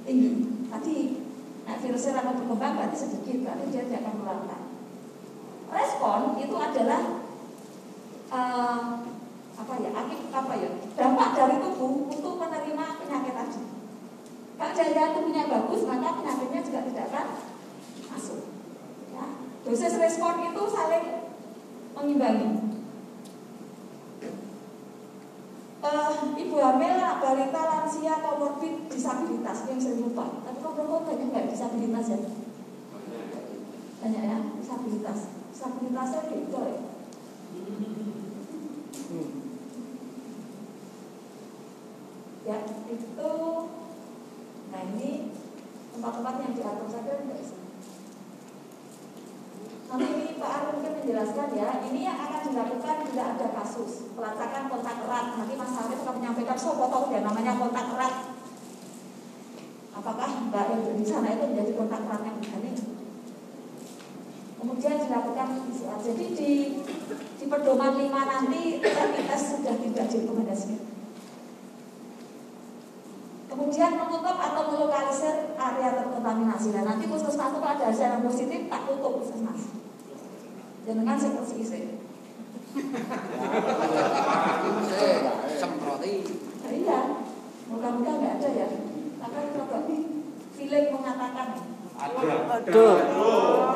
tinggi. 0.02 0.30
Tadi 0.70 1.19
nah, 1.70 1.78
virusnya 1.78 2.18
lama 2.18 2.34
berkembang 2.34 2.74
berarti 2.74 2.96
sedikit, 2.98 3.46
berarti 3.46 3.64
dia 3.70 3.86
tidak 3.86 4.02
akan 4.02 4.14
menularkan. 4.18 4.60
Respon 5.70 6.20
itu 6.42 6.56
adalah 6.58 7.02
eh, 8.34 8.82
apa 9.54 9.74
ya, 9.78 9.90
akib 9.94 10.20
apa 10.34 10.52
ya, 10.58 10.70
dampak 10.98 11.28
dari 11.38 11.56
tubuh 11.62 12.10
untuk 12.10 12.34
menerima 12.42 12.84
penyakit 12.98 13.34
tadi. 13.38 13.62
Kalau 14.58 14.72
daya 14.74 15.14
tubuhnya 15.14 15.46
bagus, 15.46 15.82
maka 15.86 16.08
penyakitnya 16.18 16.60
juga 16.66 16.80
tidak 16.90 17.04
akan 17.14 17.26
masuk. 18.10 18.40
Ya. 19.14 19.24
Dosis 19.62 19.94
respon 19.94 20.50
itu 20.50 20.62
saling 20.74 21.06
mengimbangi. 21.94 22.48
Eh, 25.80 26.12
ibu 26.44 26.56
hamil, 26.60 27.00
balita, 27.24 27.62
lansia, 27.64 28.14
komorbid, 28.20 28.90
disabilitas 28.92 29.64
yang 29.64 29.80
sering 29.80 30.12
lupa. 30.12 30.49
Tapi 30.60 30.68
kok 30.68 30.76
perempuan 30.76 31.08
banyak 31.08 31.26
nggak 31.32 31.48
disabilitas 31.56 32.06
ya? 32.12 32.20
Banyak 34.04 34.22
ya, 34.28 34.38
disabilitas. 34.60 35.18
Disabilitasnya 35.56 36.20
beda 36.28 36.62
ya. 36.68 36.80
Ya, 42.44 42.56
itu 42.92 43.32
Nah 44.68 44.80
ini 44.84 45.32
tempat-tempat 45.96 46.34
yang 46.44 46.52
diatur 46.52 46.88
saja 46.92 47.12
enggak 47.24 47.40
sih? 47.40 47.56
Nanti 49.88 50.06
ini 50.12 50.36
Pak 50.36 50.50
Arun 50.60 50.72
mungkin 50.76 50.92
menjelaskan 51.00 51.48
ya, 51.56 51.68
ini 51.88 52.00
yang 52.04 52.20
akan 52.20 52.40
dilakukan 52.52 52.96
tidak 53.08 53.26
ada 53.32 53.48
kasus 53.56 54.12
pelacakan 54.12 54.68
kontak 54.68 54.96
erat. 55.08 55.26
Nanti 55.40 55.54
Mas 55.56 55.72
Sarif 55.72 56.04
akan 56.04 56.14
menyampaikan, 56.20 56.54
so 56.60 56.76
tahu 56.76 57.08
ya 57.16 57.24
namanya 57.24 57.56
kontak 57.56 57.96
erat. 57.96 58.39
Apakah 60.00 60.48
Mbak 60.48 60.64
yang 60.72 60.96
di 60.96 61.04
sana 61.04 61.36
itu 61.36 61.44
menjadi 61.44 61.76
kontak 61.76 62.08
erat 62.08 62.24
yang 62.24 62.40
begini? 62.40 62.72
Kemudian 64.56 64.96
dilakukan 64.96 65.48
PCR. 65.68 66.00
Jadi 66.00 66.24
di 66.32 66.52
di 67.36 67.44
pedoman 67.44 68.00
5 68.00 68.08
nanti 68.08 68.80
rapid 68.80 69.24
test 69.28 69.60
sudah 69.60 69.76
tidak 69.76 70.08
direkomendasikan. 70.08 70.88
Kemudian 73.52 73.92
menutup 74.00 74.36
atau 74.40 74.62
melokalisir 74.72 75.52
area 75.60 75.88
terkontaminasi. 76.00 76.72
Dan 76.72 76.88
nanti 76.88 77.04
puskesmas 77.04 77.52
itu 77.52 77.60
kalau 77.60 77.76
ada 77.76 77.92
hasil 77.92 78.08
yang 78.08 78.24
positif 78.24 78.72
tak 78.72 78.88
tutup 78.88 79.20
puskesmas. 79.20 79.68
Jangan 80.88 81.20
kursi 81.36 81.56
isi. 81.60 81.80
Semproti. 85.60 86.14
Nah, 86.64 86.72
iya, 86.72 87.00
moga-moga 87.68 88.12
nggak 88.16 88.34
ada 88.40 88.48
ya. 88.48 88.68
Akan 89.30 89.46
coba 89.54 89.76
feeling 90.58 90.86
mengatakan. 90.90 91.48
Aduh. 92.00 92.96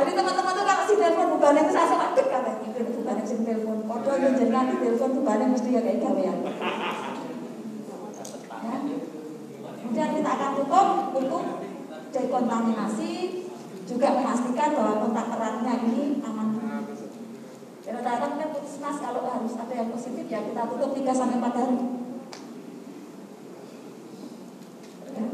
Jadi 0.02 0.10
teman-teman 0.16 0.52
tuh 0.58 0.64
kalau 0.66 0.82
si 0.88 0.94
telepon 0.98 1.28
bukan 1.38 1.60
itu 1.62 1.72
langsung 1.76 2.00
aktif 2.02 2.26
kan 2.26 2.42
ya. 2.42 2.54
Itu 2.66 2.80
bukan 2.98 3.16
si 3.22 3.34
telepon. 3.46 3.78
Kodo 3.86 4.12
yang 4.18 4.34
jenengan 4.34 4.66
di 4.74 4.76
telepon 4.82 5.10
bukan 5.22 5.54
mesti 5.54 5.68
ya 5.70 5.80
kayak 5.86 6.00
gawean. 6.02 6.38
Ya. 8.64 8.80
Kemudian 9.60 10.10
kita 10.16 10.30
akan 10.40 10.50
tutup 10.56 10.88
untuk 11.12 11.44
dekontaminasi 12.16 13.12
juga 13.84 14.08
memastikan 14.16 14.72
bahwa 14.72 15.04
kontak 15.04 15.26
eratnya 15.36 15.74
ini 15.84 16.24
aman. 16.24 16.48
Dan 17.84 18.00
rata-rata 18.00 18.26
mungkin 18.32 18.48
puskesmas 18.56 18.96
kalau 18.96 19.28
harus 19.28 19.54
ada 19.60 19.74
yang 19.76 19.92
positif 19.92 20.24
ya 20.24 20.40
kita 20.40 20.64
tutup 20.72 20.96
3 20.96 21.12
sampai 21.12 21.36
4 21.36 21.60
hari. 21.60 21.78
Ya. 25.12 25.24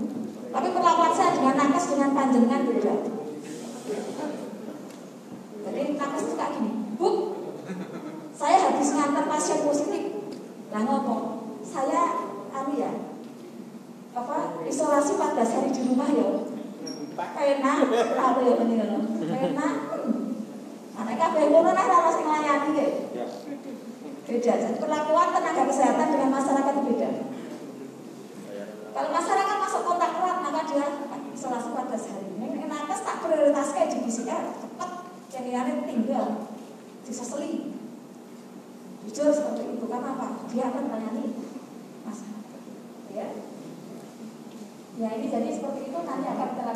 Tapi 0.51 0.69
perlakuan 0.75 1.13
saya 1.15 1.31
dengan 1.39 1.55
nakes 1.55 1.87
dengan 1.95 2.11
panjenengan 2.31 2.63
beda. 2.63 2.95
Jadi 5.67 5.83
nakes 5.99 6.23
itu 6.23 6.35
kayak 6.39 6.53
gini, 6.55 6.71
Bu, 6.95 7.09
saya 8.39 8.71
habis 8.71 8.95
ngantar 8.95 9.27
pasien 9.27 9.67
positif. 9.67 10.31
Lah 10.71 10.87
ngomong, 10.87 11.59
saya 11.67 12.31
anu 12.55 12.79
ya, 12.79 12.95
apa 14.15 14.63
isolasi 14.63 15.19
14 15.19 15.43
hari 15.59 15.75
di 15.75 15.83
rumah 15.91 16.07
ya. 16.07 16.47
Enak, 17.19 17.79
apa 17.99 18.39
ya 18.47 18.55
ini 18.63 18.79
loh. 18.79 19.03
Enak. 19.27 19.75
Anak 21.03 21.15
kabeh 21.19 21.43
ngono 21.51 21.71
nah 21.75 21.83
ora 21.91 22.11
sing 22.15 22.31
ya. 22.31 22.55
Beda. 24.31 24.53
Jadi 24.55 24.79
perlakuan 24.79 25.35
tenaga 25.35 25.67
kesehatan 25.67 26.15
dengan 26.15 26.31
masyarakat 26.39 26.73
itu 26.79 26.83
beda. 26.95 27.11
Kalau 28.95 29.11
masyarakat 29.11 29.57
masuk 29.67 29.83
kontak 29.83 30.15
erat 30.15 30.39
maka 30.39 30.63
dia 30.71 30.87
isolasi 31.41 31.73
14 31.73 32.11
hari. 32.13 32.29
Ini 32.37 32.69
nakes 32.69 33.01
tak 33.01 33.25
prioritaskan 33.25 33.89
di 33.89 33.99
PCR 34.05 34.45
cepat 34.61 34.91
yang 35.33 35.65
lain 35.65 35.89
tinggal 35.89 36.53
diseseli. 37.01 37.73
Jujur 39.09 39.33
seperti 39.33 39.81
itu 39.81 39.87
karena 39.89 40.13
apa? 40.13 40.40
Dia 40.51 40.65
akan 40.67 40.83
melayani 40.91 41.25
masyarakat. 42.03 42.61
Ya. 43.15 43.27
Ya 45.01 45.09
ini 45.17 45.27
jadi 45.31 45.49
seperti 45.55 45.81
itu 45.89 45.99
nanti 46.03 46.27
akan 46.27 46.49
kita 46.59 46.75